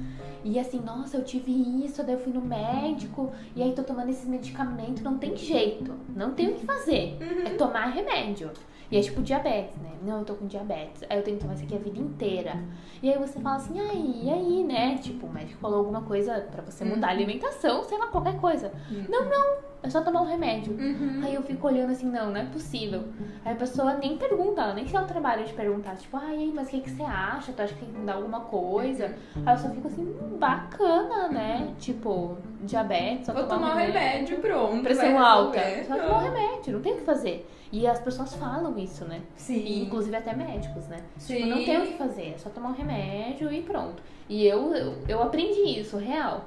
E 0.43 0.60
assim, 0.60 0.79
nossa, 0.79 1.17
eu 1.17 1.24
tive 1.24 1.51
isso, 1.84 2.03
daí 2.03 2.13
eu 2.13 2.19
fui 2.19 2.31
no 2.31 2.41
médico, 2.41 3.31
e 3.55 3.63
aí 3.63 3.74
tô 3.74 3.81
tomando 3.81 4.10
esses 4.10 4.27
medicamentos, 4.27 5.01
não 5.01 5.17
tem 5.17 5.36
jeito, 5.36 5.95
não 6.15 6.31
tem 6.36 6.50
o 6.50 6.53
que 6.53 6.65
fazer. 6.67 7.17
É 7.43 7.50
tomar 7.57 7.88
remédio. 7.88 8.51
E 8.92 8.98
é 8.98 9.01
tipo 9.01 9.22
diabetes, 9.22 9.75
né? 9.77 9.92
Não, 10.04 10.20
eu 10.20 10.25
tô 10.25 10.36
com 10.36 10.46
diabetes. 10.48 11.04
Aí 11.10 11.18
eu 11.18 11.24
tenho 11.24 11.38
que 11.38 11.44
tomar 11.44 11.56
isso 11.56 11.63
aqui 11.63 11.75
a 11.75 11.80
vida 11.80 12.00
inteira. 12.00 12.63
E 13.01 13.12
aí 13.12 13.18
você 13.18 13.39
fala 13.39 13.56
assim, 13.58 13.80
ai, 13.80 14.22
e 14.24 14.30
aí, 14.30 14.63
né? 14.63 14.98
Tipo, 14.98 15.27
o 15.27 15.32
médico 15.32 15.60
falou 15.60 15.80
alguma 15.80 16.01
coisa 16.01 16.42
pra 16.51 16.62
você 16.62 16.86
mudar 16.86 17.08
a 17.08 17.12
alimentação, 17.12 17.84
sei 17.84 17.98
lá, 17.98 18.08
qualquer 18.08 18.38
coisa. 18.38 18.72
Não, 19.10 19.25
não, 19.25 19.58
é 19.86 19.89
só 19.89 20.01
tomar 20.01 20.22
um 20.22 20.25
remédio. 20.25 20.74
Uhum. 20.74 21.22
Aí 21.24 21.36
eu 21.36 21.44
fico 21.44 21.68
olhando 21.68 21.92
assim, 21.92 22.10
não, 22.10 22.32
não 22.32 22.38
é 22.38 22.46
possível. 22.46 23.04
Aí 23.44 23.54
a 23.54 23.56
pessoa 23.56 23.94
nem 23.96 24.18
pergunta, 24.18 24.62
ela 24.62 24.74
nem 24.74 24.86
se 24.86 24.94
dá 24.94 25.04
o 25.04 25.06
trabalho 25.06 25.46
de 25.46 25.54
perguntar, 25.54 25.96
tipo, 25.96 26.18
ai, 26.18 26.51
mas 26.54 26.68
o 26.68 26.72
que, 26.72 26.82
que 26.82 26.89
você 26.89 27.04
acha? 27.04 27.54
Tu 27.54 27.62
acha 27.62 27.74
que 27.74 27.80
tem 27.82 27.94
que 27.94 28.00
mudar 28.00 28.15
alguma 28.15 28.42
coisa? 28.42 29.15
Aí 29.46 29.54
eu 29.54 29.58
só 29.58 29.70
fico 29.70 29.88
assim, 29.88 30.01
hum, 30.01 30.38
bacana, 30.38 31.27
né? 31.30 31.74
Tipo, 31.80 32.38
diabetes, 32.62 33.27
só 33.27 33.34
Vou 33.34 33.44
tomar 33.48 33.75
um 33.75 33.77
remédio, 33.77 34.39
pronto. 34.39 34.82
Pressão 34.82 35.20
alta. 35.20 35.60
Só 35.88 35.96
tomar 35.96 36.18
um 36.18 36.24
remédio, 36.24 36.74
não 36.74 36.82
tem 36.82 36.94
o 36.94 36.98
que 36.98 37.04
fazer. 37.04 37.48
E 37.72 37.86
as 37.86 38.00
pessoas 38.00 38.34
falam 38.36 38.77
isso, 38.77 39.06
né? 39.06 39.22
E, 39.36 39.42
Sim. 39.42 39.82
inclusive 39.84 40.15
até 40.15 40.34
médicos, 40.34 40.88
né? 40.88 41.04
Sim. 41.18 41.36
Tipo, 41.36 41.48
não 41.48 41.65
tem 41.65 41.77
o 41.77 41.88
que 41.88 41.98
fazer, 41.98 42.34
é 42.36 42.38
só 42.38 42.50
tomar 42.50 42.70
um 42.70 42.74
remédio 42.74 43.51
e 43.51 43.62
pronto. 43.62 44.01
E 44.27 44.46
eu, 44.48 44.74
eu, 44.74 44.96
eu 45.08 45.22
aprendi 45.22 45.80
isso, 45.80 45.98
real. 45.98 46.46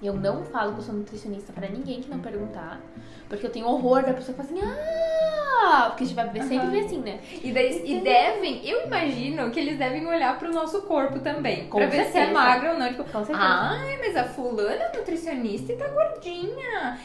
Eu 0.00 0.14
não 0.14 0.44
falo 0.44 0.74
que 0.74 0.78
eu 0.78 0.84
sou 0.84 0.94
nutricionista 0.94 1.52
pra 1.52 1.68
ninguém 1.68 2.00
que 2.00 2.08
não 2.08 2.20
perguntar. 2.20 2.80
Porque 3.28 3.44
eu 3.44 3.50
tenho 3.50 3.66
horror 3.66 4.02
da 4.04 4.14
pessoa 4.14 4.36
que 4.36 4.42
fala 4.42 4.48
assim, 4.48 4.60
ah! 4.62 5.86
Porque 5.88 6.04
a 6.04 6.06
gente 6.06 6.14
vai 6.16 6.26
sempre 6.42 6.56
Aham. 6.58 6.70
ver 6.70 6.84
assim, 6.84 6.98
né? 7.00 7.20
E, 7.42 7.52
daí, 7.52 7.82
e 7.84 8.00
devem, 8.00 8.66
eu 8.66 8.86
imagino 8.86 9.50
que 9.50 9.58
eles 9.58 9.76
devem 9.76 10.06
olhar 10.06 10.38
pro 10.38 10.52
nosso 10.52 10.82
corpo 10.82 11.18
também. 11.18 11.66
Com 11.68 11.78
pra 11.78 11.86
ver 11.88 11.96
se 12.04 12.10
é 12.10 12.12
certeza. 12.12 12.32
magra 12.32 12.72
ou 12.72 12.78
não. 12.78 12.88
Tipo, 12.88 13.04
Com 13.04 13.24
certeza. 13.24 13.38
ai, 13.40 13.98
mas 13.98 14.16
a 14.16 14.24
fulana 14.24 14.84
é 14.84 14.96
nutricionista 14.96 15.72
e 15.72 15.76
tá 15.76 15.88
gordinha. 15.88 16.98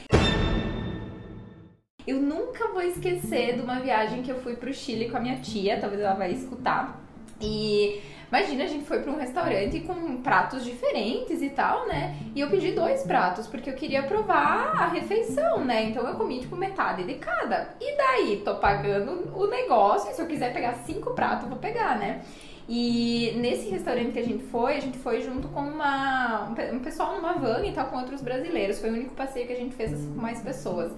Eu 2.05 2.17
nunca 2.21 2.67
vou 2.67 2.81
esquecer 2.81 3.55
de 3.55 3.62
uma 3.62 3.79
viagem 3.79 4.21
que 4.21 4.29
eu 4.31 4.39
fui 4.41 4.55
pro 4.55 4.73
Chile 4.73 5.09
com 5.09 5.17
a 5.17 5.19
minha 5.19 5.38
tia, 5.38 5.79
talvez 5.79 6.01
ela 6.01 6.13
vai 6.13 6.31
escutar. 6.31 7.01
E 7.41 8.01
imagina, 8.34 8.63
a 8.63 8.68
gente 8.68 8.86
foi 8.86 9.00
pra 9.00 9.12
um 9.12 9.18
restaurante 9.18 9.80
com 9.82 10.18
pratos 10.18 10.66
diferentes 10.66 11.40
e 11.44 11.50
tal, 11.50 11.88
né? 11.88 12.18
E 12.34 12.40
eu 12.40 12.50
pedi 12.50 12.72
dois 12.72 13.04
pratos, 13.04 13.46
porque 13.46 13.70
eu 13.70 13.75
queria 13.75 14.02
provar 14.02 14.74
a 14.75 14.88
refeição, 14.88 15.63
né? 15.63 15.84
Então 15.84 16.08
eu 16.08 16.16
comi, 16.16 16.40
tipo, 16.40 16.56
metade 16.56 17.04
de 17.04 17.13
cada. 17.13 17.75
E 17.80 17.96
daí, 17.96 18.42
tô 18.44 18.56
pagando 18.56 19.32
o 19.38 19.46
negócio, 19.46 20.10
e 20.10 20.16
se 20.16 20.22
eu 20.22 20.25
quiser 20.25 20.52
pegar 20.52 20.74
cinco 20.86 21.12
pratos, 21.12 21.48
vou 21.48 21.60
pegar, 21.60 22.00
né? 22.00 22.24
E 22.68 23.34
nesse 23.36 23.70
restaurante 23.70 24.13
que 24.13 24.20
a 24.20 24.24
gente 24.24 24.44
foi, 24.46 24.78
a 24.78 24.80
gente 24.80 24.98
foi 24.98 25.22
junto 25.22 25.50
com 25.50 25.60
uma, 25.60 26.50
um 26.50 26.75
um 26.75 26.80
pessoal 26.80 27.16
numa 27.16 27.34
van 27.34 27.63
e 27.63 27.72
tal, 27.72 27.88
com 27.88 27.98
outros 27.98 28.22
brasileiros. 28.22 28.80
Foi 28.80 28.90
o 28.90 28.94
único 28.94 29.13
passeio 29.13 29.46
que 29.46 29.54
a 29.54 29.58
gente 29.58 29.75
fez 29.75 29.94
assim, 29.94 30.12
com 30.12 30.22
mais 30.22 30.42
pessoas. 30.42 30.92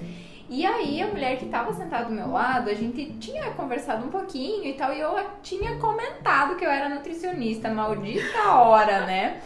E 0.49 0.65
aí, 0.65 1.01
a 1.01 1.07
mulher 1.07 1.37
que 1.37 1.47
tava 1.47 1.73
sentada 1.73 2.05
do 2.05 2.11
meu 2.11 2.29
lado, 2.31 2.69
a 2.69 2.73
gente 2.73 3.13
tinha 3.13 3.51
conversado 3.51 4.05
um 4.05 4.09
pouquinho 4.09 4.65
e 4.65 4.73
tal, 4.73 4.93
e 4.93 4.99
eu 4.99 5.15
tinha 5.41 5.77
comentado 5.77 6.55
que 6.55 6.65
eu 6.65 6.69
era 6.69 6.87
nutricionista, 6.87 7.69
maldita 7.69 8.51
hora, 8.51 9.05
né? 9.05 9.41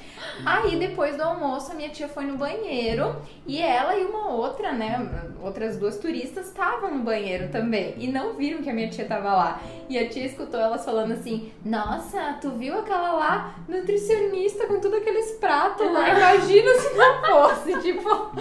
Aí, 0.45 0.75
depois 0.75 1.15
do 1.15 1.23
almoço, 1.23 1.71
a 1.71 1.75
minha 1.75 1.89
tia 1.89 2.07
foi 2.07 2.25
no 2.25 2.37
banheiro 2.37 3.15
e 3.47 3.61
ela 3.61 3.95
e 3.95 4.05
uma 4.05 4.29
outra, 4.29 4.71
né, 4.73 5.09
outras 5.41 5.77
duas 5.77 5.97
turistas 5.97 6.47
estavam 6.47 6.93
no 6.93 7.03
banheiro 7.03 7.49
também 7.49 7.95
e 7.97 8.07
não 8.07 8.33
viram 8.33 8.61
que 8.61 8.69
a 8.69 8.73
minha 8.73 8.89
tia 8.89 9.05
tava 9.05 9.31
lá. 9.31 9.61
E 9.89 9.97
a 9.97 10.07
tia 10.07 10.25
escutou 10.25 10.59
elas 10.59 10.85
falando 10.85 11.13
assim: 11.13 11.51
Nossa, 11.65 12.37
tu 12.39 12.51
viu 12.51 12.77
aquela 12.77 13.11
lá 13.13 13.55
nutricionista 13.67 14.67
com 14.67 14.79
tudo 14.79 14.97
aqueles 14.97 15.31
pratos 15.33 15.91
lá? 15.91 16.09
Imagina 16.09 16.73
se 16.75 16.93
não 16.95 17.21
fosse, 17.25 17.79
tipo, 17.81 18.31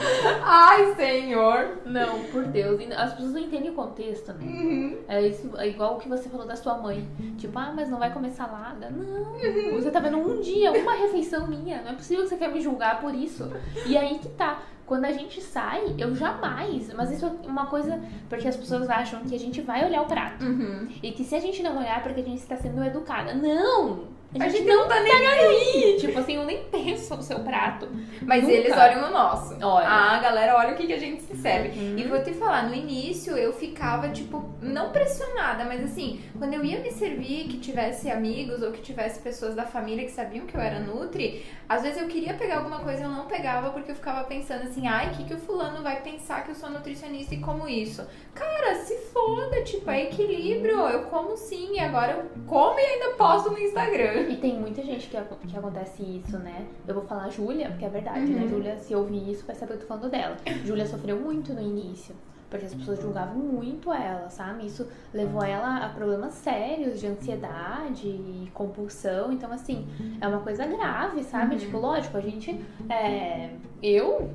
ai, 0.42 0.94
senhor. 0.94 1.78
Não, 1.86 2.20
por 2.24 2.44
Deus. 2.49 2.81
E 2.81 2.93
As 2.93 3.12
pessoas 3.12 3.33
não 3.33 3.40
entendem 3.40 3.71
o 3.71 3.75
contexto, 3.75 4.33
né? 4.33 4.45
Uhum. 4.45 4.99
É, 5.08 5.26
isso, 5.26 5.50
é 5.56 5.69
igual 5.69 5.97
o 5.97 5.99
que 5.99 6.08
você 6.08 6.28
falou 6.28 6.47
da 6.47 6.56
sua 6.56 6.76
mãe. 6.78 7.06
Tipo, 7.37 7.58
ah, 7.58 7.73
mas 7.75 7.89
não 7.89 7.99
vai 7.99 8.13
comer 8.13 8.30
salada. 8.30 8.91
Não. 8.91 9.75
Você 9.75 9.91
tá 9.91 10.00
vendo 10.00 10.19
um 10.19 10.41
dia, 10.41 10.73
uma 10.73 10.95
refeição 10.95 11.47
minha. 11.47 11.82
Não 11.82 11.93
é 11.93 11.95
possível 11.95 12.25
que 12.25 12.30
você 12.30 12.37
quer 12.37 12.52
me 12.52 12.61
julgar 12.61 13.00
por 13.00 13.15
isso. 13.15 13.50
E 13.87 13.97
aí 13.97 14.19
que 14.19 14.28
tá. 14.30 14.63
Quando 14.87 15.04
a 15.04 15.13
gente 15.13 15.43
sai, 15.43 15.95
eu 15.99 16.15
jamais. 16.15 16.93
Mas 16.95 17.11
isso 17.13 17.26
é 17.26 17.47
uma 17.47 17.67
coisa. 17.67 18.00
Porque 18.28 18.49
as 18.49 18.56
pessoas 18.56 18.89
acham 18.89 19.21
que 19.21 19.34
a 19.34 19.39
gente 19.39 19.61
vai 19.61 19.84
olhar 19.84 20.00
o 20.02 20.06
prato. 20.06 20.45
Uhum. 20.45 20.89
E 21.02 21.13
que 21.13 21.25
se 21.25 21.34
a 21.34 21.41
gente 21.41 21.63
não 21.63 21.76
olhar, 21.76 21.99
é 21.99 22.00
porque 22.00 22.21
a 22.21 22.25
gente 22.25 22.39
está 22.39 22.56
sendo 22.56 22.82
educada. 22.82 23.34
Não! 23.34 24.18
A 24.38 24.49
gente 24.49 24.67
não 24.67 24.86
tá 24.86 25.00
nem 25.00 25.26
aí. 25.26 25.97
Tipo 25.99 26.19
assim, 26.19 26.36
eu 26.36 26.45
nem 26.45 26.64
penso 26.64 27.17
no 27.17 27.23
seu 27.23 27.41
prato. 27.41 27.88
Mas 28.23 28.43
Nunca. 28.43 28.54
eles 28.54 28.76
olham 28.76 29.08
o 29.08 29.10
nosso. 29.10 29.54
Olha. 29.62 29.86
Ah, 29.88 30.19
galera, 30.19 30.56
olha 30.56 30.75
o 30.75 30.76
que, 30.76 30.86
que 30.86 30.93
a 30.93 30.99
gente 30.99 31.23
se 31.23 31.36
serve. 31.36 31.78
Uhum. 31.78 31.99
E 31.99 32.04
vou 32.04 32.23
te 32.23 32.34
falar, 32.34 32.69
no 32.69 32.75
início 32.75 33.36
eu 33.36 33.52
ficava, 33.52 34.08
tipo, 34.10 34.54
não 34.60 34.91
pressionada, 34.91 35.64
mas 35.64 35.82
assim, 35.82 36.21
quando 36.38 36.52
eu 36.52 36.64
ia 36.64 36.78
me 36.80 36.91
servir, 36.91 37.49
que 37.49 37.58
tivesse 37.58 38.10
amigos 38.10 38.62
ou 38.62 38.71
que 38.71 38.82
tivesse 38.82 39.21
pessoas 39.21 39.54
da 39.54 39.64
família 39.64 40.04
que 40.04 40.10
sabiam 40.10 40.47
que 40.47 40.54
eu 40.54 40.60
era 40.60 40.78
Nutri, 40.78 41.47
às 41.69 41.82
vezes 41.82 42.00
eu 42.00 42.08
queria 42.08 42.34
pegar 42.34 42.58
alguma 42.58 42.80
coisa 42.80 43.00
e 43.00 43.04
eu 43.04 43.10
não 43.10 43.26
pegava 43.26 43.71
porque 43.71 43.91
eu 43.91 43.97
ficava 43.97 44.25
pensando 44.25 44.64
assim, 44.64 44.86
ai, 44.86 45.08
o 45.08 45.10
que, 45.10 45.25
que 45.25 45.34
o 45.34 45.38
fulano 45.38 45.82
vai 45.82 46.02
pensar 46.02 46.45
que 46.45 46.50
eu 46.50 46.54
sou 46.54 46.71
nutricionista 46.71 47.34
e 47.34 47.41
como 47.41 47.69
isso? 47.69 48.06
Cara, 48.34 48.75
se 48.76 48.97
foda, 49.12 49.62
tipo, 49.62 49.91
é 49.91 50.04
equilíbrio. 50.04 50.78
Eu 50.88 51.04
como 51.04 51.36
sim, 51.36 51.75
e 51.75 51.80
agora 51.80 52.12
eu 52.12 52.45
como 52.47 52.78
e 52.78 52.82
ainda 52.82 53.10
posto 53.17 53.50
no 53.50 53.58
Instagram. 53.58 54.18
E 54.28 54.37
tem 54.37 54.59
muita 54.59 54.83
gente 54.83 55.09
que, 55.09 55.17
que 55.47 55.57
acontece 55.57 56.02
isso, 56.02 56.39
né? 56.39 56.67
Eu 56.87 56.95
vou 56.95 57.04
falar 57.04 57.28
Júlia, 57.31 57.69
porque 57.71 57.85
é 57.85 57.89
verdade, 57.89 58.31
Uhum. 58.33 58.41
né? 58.41 58.49
Júlia, 58.49 58.76
se 58.78 58.95
ouvir 58.95 59.31
isso, 59.31 59.45
vai 59.47 59.54
saber 59.57 59.73
que 59.73 59.78
eu 59.78 59.83
tô 59.83 59.87
falando 59.87 60.11
dela. 60.11 60.37
Júlia 60.65 60.87
sofreu 60.87 61.19
muito 61.21 61.52
no 61.52 61.61
início. 61.61 62.15
Porque 62.50 62.65
as 62.65 62.75
pessoas 62.75 62.99
julgavam 63.02 63.37
muito 63.37 63.93
ela, 63.93 64.31
sabe? 64.31 64.65
Isso 64.65 64.89
levou 65.13 65.43
ela 65.45 65.85
a 65.85 65.89
problemas 65.91 66.33
sérios 66.33 66.99
de 66.99 67.07
ansiedade 67.07 68.09
e 68.09 68.50
compulsão. 68.54 69.31
Então, 69.31 69.52
assim, 69.52 69.87
é 70.19 70.26
uma 70.26 70.41
coisa 70.41 70.67
grave, 70.67 71.23
sabe? 71.25 71.54
Uhum. 71.57 71.61
Tipo, 71.61 71.76
lógico, 71.78 72.17
a 72.17 72.21
gente. 72.23 72.59
é, 72.89 73.50
eu 73.83 74.31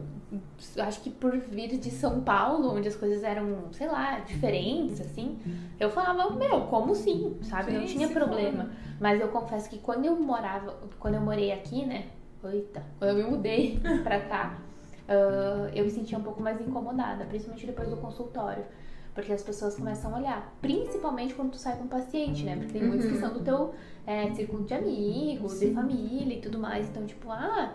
acho 0.79 1.01
que 1.01 1.09
por 1.09 1.37
vir 1.37 1.77
de 1.77 1.91
São 1.91 2.21
Paulo, 2.21 2.73
onde 2.75 2.87
as 2.87 2.95
coisas 2.95 3.23
eram, 3.23 3.71
sei 3.73 3.87
lá, 3.87 4.19
diferentes, 4.19 4.99
assim, 5.01 5.37
eu 5.79 5.89
falava, 5.89 6.31
meu, 6.35 6.61
como 6.61 6.95
sim, 6.95 7.35
sabe? 7.41 7.71
Não 7.73 7.81
Sim, 7.81 7.93
tinha 7.93 8.07
se 8.07 8.13
problema. 8.13 8.69
Mas 8.99 9.19
eu 9.19 9.27
confesso 9.29 9.69
que 9.69 9.79
quando 9.79 10.05
eu 10.05 10.15
morava, 10.19 10.75
quando 10.99 11.15
eu 11.15 11.21
morei 11.21 11.51
aqui, 11.51 11.85
né? 11.85 12.07
Eita, 12.43 12.83
quando 12.99 13.11
eu 13.11 13.15
me 13.15 13.31
mudei 13.31 13.79
pra 14.03 14.19
cá, 14.19 14.57
ah, 15.07 15.69
eu 15.73 15.85
me 15.85 15.89
sentia 15.91 16.17
um 16.17 16.23
pouco 16.23 16.41
mais 16.41 16.59
incomodada, 16.61 17.25
principalmente 17.25 17.65
depois 17.65 17.89
do 17.89 17.97
consultório. 17.97 18.63
Porque 19.15 19.31
as 19.31 19.43
pessoas 19.43 19.75
começam 19.75 20.13
a 20.15 20.17
olhar, 20.17 20.55
principalmente 20.59 21.35
quando 21.35 21.51
tu 21.51 21.57
sai 21.57 21.77
com 21.77 21.83
um 21.83 21.87
paciente, 21.87 22.43
né? 22.43 22.55
Porque 22.55 22.73
tem 22.73 22.83
muitos 22.83 23.05
que 23.05 23.13
Uhum. 23.13 23.19
são 23.19 23.33
do 23.33 23.41
teu 23.41 23.73
é, 24.07 24.31
círculo 24.33 24.63
de 24.63 24.73
amigos, 24.73 25.59
de 25.59 25.67
Sim. 25.67 25.73
família 25.75 26.33
e 26.35 26.41
tudo 26.41 26.57
mais. 26.57 26.89
Então, 26.89 27.05
tipo, 27.05 27.29
ah, 27.31 27.73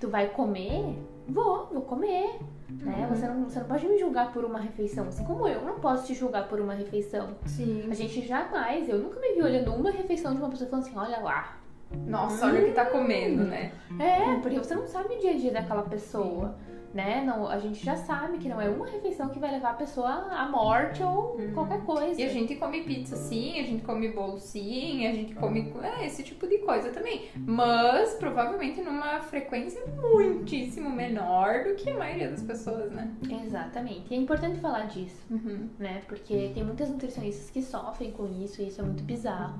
tu 0.00 0.08
vai 0.08 0.28
comer? 0.30 0.96
Vou, 1.28 1.66
vou 1.66 1.82
comer. 1.82 2.38
Né? 2.68 3.06
Uhum. 3.06 3.14
Você, 3.14 3.28
não, 3.28 3.44
você 3.44 3.58
não 3.60 3.66
pode 3.66 3.86
me 3.86 3.98
julgar 3.98 4.32
por 4.32 4.44
uma 4.44 4.58
refeição. 4.58 5.06
Assim 5.08 5.24
como 5.24 5.46
eu 5.46 5.62
não 5.62 5.78
posso 5.78 6.06
te 6.06 6.14
julgar 6.14 6.48
por 6.48 6.60
uma 6.60 6.74
refeição. 6.74 7.36
Sim. 7.46 7.88
A 7.90 7.94
gente 7.94 8.26
jamais, 8.26 8.88
eu 8.88 8.98
nunca 8.98 9.20
me 9.20 9.34
vi 9.34 9.42
olhando 9.42 9.72
uma 9.74 9.90
refeição 9.90 10.34
de 10.34 10.38
uma 10.38 10.48
pessoa 10.48 10.68
falando 10.68 10.86
assim, 10.86 10.96
olha 10.96 11.20
lá. 11.20 11.58
Nossa, 12.06 12.46
olha 12.46 12.62
o 12.62 12.64
que 12.64 12.72
tá 12.72 12.86
comendo, 12.86 13.44
né? 13.44 13.72
É, 13.98 14.38
porque 14.40 14.58
você 14.58 14.74
não 14.74 14.86
sabe 14.86 15.14
o 15.14 15.18
dia 15.18 15.32
a 15.32 15.36
dia 15.36 15.52
daquela 15.52 15.82
pessoa. 15.82 16.54
Né? 16.94 17.22
Não, 17.24 17.48
a 17.48 17.58
gente 17.58 17.82
já 17.82 17.96
sabe 17.96 18.36
que 18.36 18.48
não 18.48 18.60
é 18.60 18.68
uma 18.68 18.86
refeição 18.86 19.30
que 19.30 19.38
vai 19.38 19.50
levar 19.50 19.70
a 19.70 19.74
pessoa 19.74 20.10
à 20.10 20.46
morte 20.48 21.02
ou 21.02 21.38
qualquer 21.54 21.80
coisa. 21.84 22.20
E 22.20 22.24
a 22.24 22.28
gente 22.28 22.54
come 22.56 22.82
pizza 22.82 23.16
sim, 23.16 23.58
a 23.58 23.62
gente 23.62 23.82
come 23.82 24.08
bolo 24.08 24.38
sim, 24.38 25.06
a 25.06 25.12
gente 25.12 25.34
come 25.34 25.72
é, 25.82 26.04
esse 26.06 26.22
tipo 26.22 26.46
de 26.46 26.58
coisa 26.58 26.90
também. 26.90 27.28
Mas 27.34 28.14
provavelmente 28.16 28.82
numa 28.82 29.20
frequência 29.20 29.80
muitíssimo 30.02 30.90
menor 30.90 31.64
do 31.64 31.74
que 31.76 31.88
a 31.88 31.96
maioria 31.96 32.28
das 32.30 32.42
pessoas, 32.42 32.92
né? 32.92 33.10
Exatamente. 33.44 34.04
E 34.10 34.14
é 34.14 34.18
importante 34.18 34.60
falar 34.60 34.82
disso, 34.86 35.22
Uhum. 35.30 35.70
né? 35.78 36.02
Porque 36.06 36.50
tem 36.52 36.62
muitas 36.62 36.90
nutricionistas 36.90 37.48
que 37.48 37.62
sofrem 37.62 38.10
com 38.12 38.26
isso 38.26 38.60
e 38.60 38.68
isso 38.68 38.80
é 38.82 38.84
muito 38.84 39.02
bizarro, 39.02 39.58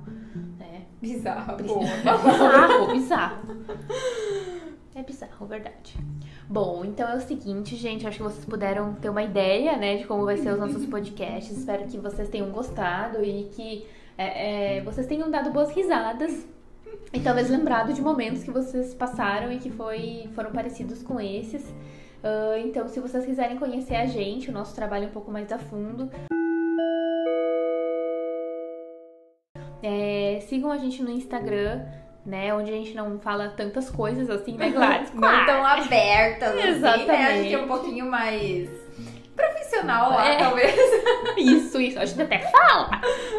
né? 0.59 0.83
Bizarra, 1.01 1.55
Biz- 1.55 1.67
boa. 1.67 1.81
Bizarro, 2.23 2.93
bizarro. 2.93 3.43
É 4.95 5.03
bizarro, 5.03 5.47
verdade. 5.47 5.97
Bom, 6.49 6.85
então 6.85 7.09
é 7.09 7.17
o 7.17 7.21
seguinte, 7.21 7.77
gente. 7.77 8.07
Acho 8.07 8.19
que 8.19 8.23
vocês 8.23 8.45
puderam 8.45 8.95
ter 8.95 9.09
uma 9.09 9.23
ideia, 9.23 9.77
né, 9.77 9.97
de 9.97 10.07
como 10.07 10.25
vai 10.25 10.37
ser 10.37 10.53
os 10.53 10.59
nossos 10.59 10.85
podcasts. 10.85 11.57
Espero 11.57 11.87
que 11.87 11.97
vocês 11.97 12.29
tenham 12.29 12.51
gostado 12.51 13.25
e 13.25 13.45
que 13.55 13.87
é, 14.19 14.77
é, 14.77 14.81
vocês 14.83 15.07
tenham 15.07 15.31
dado 15.31 15.51
boas 15.51 15.71
risadas 15.71 16.47
e 17.13 17.21
talvez 17.21 17.49
lembrado 17.49 17.93
de 17.93 18.03
momentos 18.03 18.43
que 18.43 18.51
vocês 18.51 18.95
passaram 18.95 19.51
e 19.53 19.59
que 19.59 19.71
foi, 19.71 20.29
foram 20.35 20.53
parecidos 20.53 21.03
com 21.03 21.21
esses. 21.21 21.63
Uh, 22.23 22.57
então, 22.65 22.87
se 22.87 23.01
vocês 23.01 23.25
quiserem 23.27 23.59
conhecer 23.59 23.97
a 23.97 24.07
gente, 24.07 24.51
o 24.51 24.53
nosso 24.53 24.75
trabalho 24.75 25.09
um 25.09 25.11
pouco 25.11 25.31
mais 25.31 25.51
a 25.51 25.59
fundo, 25.59 26.11
é, 29.83 30.41
sigam 30.43 30.71
a 30.71 30.79
gente 30.79 31.03
no 31.03 31.11
Instagram, 31.11 31.85
né? 32.25 32.55
Onde 32.55 32.71
a 32.71 32.75
gente 32.75 32.95
não 32.95 33.19
fala 33.19 33.49
tantas 33.51 33.91
coisas 33.91 34.29
assim, 34.31 34.57
né, 34.57 34.71
Gladys? 34.75 35.13
não 35.15 35.47
tão 35.47 35.65
abertas, 35.65 36.55
Exatamente. 36.65 37.11
assim, 37.11 37.19
né? 37.23 37.27
A 37.27 37.43
gente 37.43 37.55
é 37.55 37.59
um 37.59 37.67
pouquinho 37.69 38.07
mais 38.11 38.71
profissional 39.35 40.11
lá, 40.11 40.27
É. 40.29 40.37
talvez. 40.39 40.75
Isso, 41.39 41.81
isso. 41.81 41.99
A 41.99 42.05
gente 42.05 42.23
até 42.23 42.39
fala, 42.39 42.91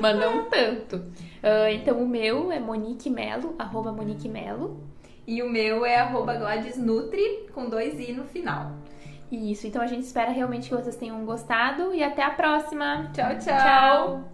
mas 0.02 0.18
não 0.18 0.46
tanto. 0.46 1.04
Ah, 1.42 1.72
então, 1.72 1.98
o 2.02 2.08
meu 2.08 2.52
é 2.52 2.60
Monique 2.60 3.10
Melo, 3.10 3.56
arroba 3.60 3.92
Monique 3.92 4.28
Melo. 4.28 4.84
E 5.28 5.42
o 5.44 5.50
meu 5.50 5.86
é 5.86 5.98
arroba 5.98 6.34
GladysNutri, 6.36 7.48
com 7.54 7.70
dois 7.70 7.98
i 8.00 8.12
no 8.12 8.24
final. 8.26 8.72
Isso, 9.32 9.66
então 9.68 9.82
a 9.82 9.88
gente 9.88 10.04
espera 10.04 10.32
realmente 10.32 10.68
que 10.70 10.76
vocês 10.76 10.96
tenham 10.96 11.24
gostado 11.26 11.94
e 11.94 12.04
até 12.04 12.24
a 12.24 12.32
próxima. 12.32 13.10
Tchau, 13.14 13.30
tchau. 13.40 13.58
Tchau. 13.58 14.33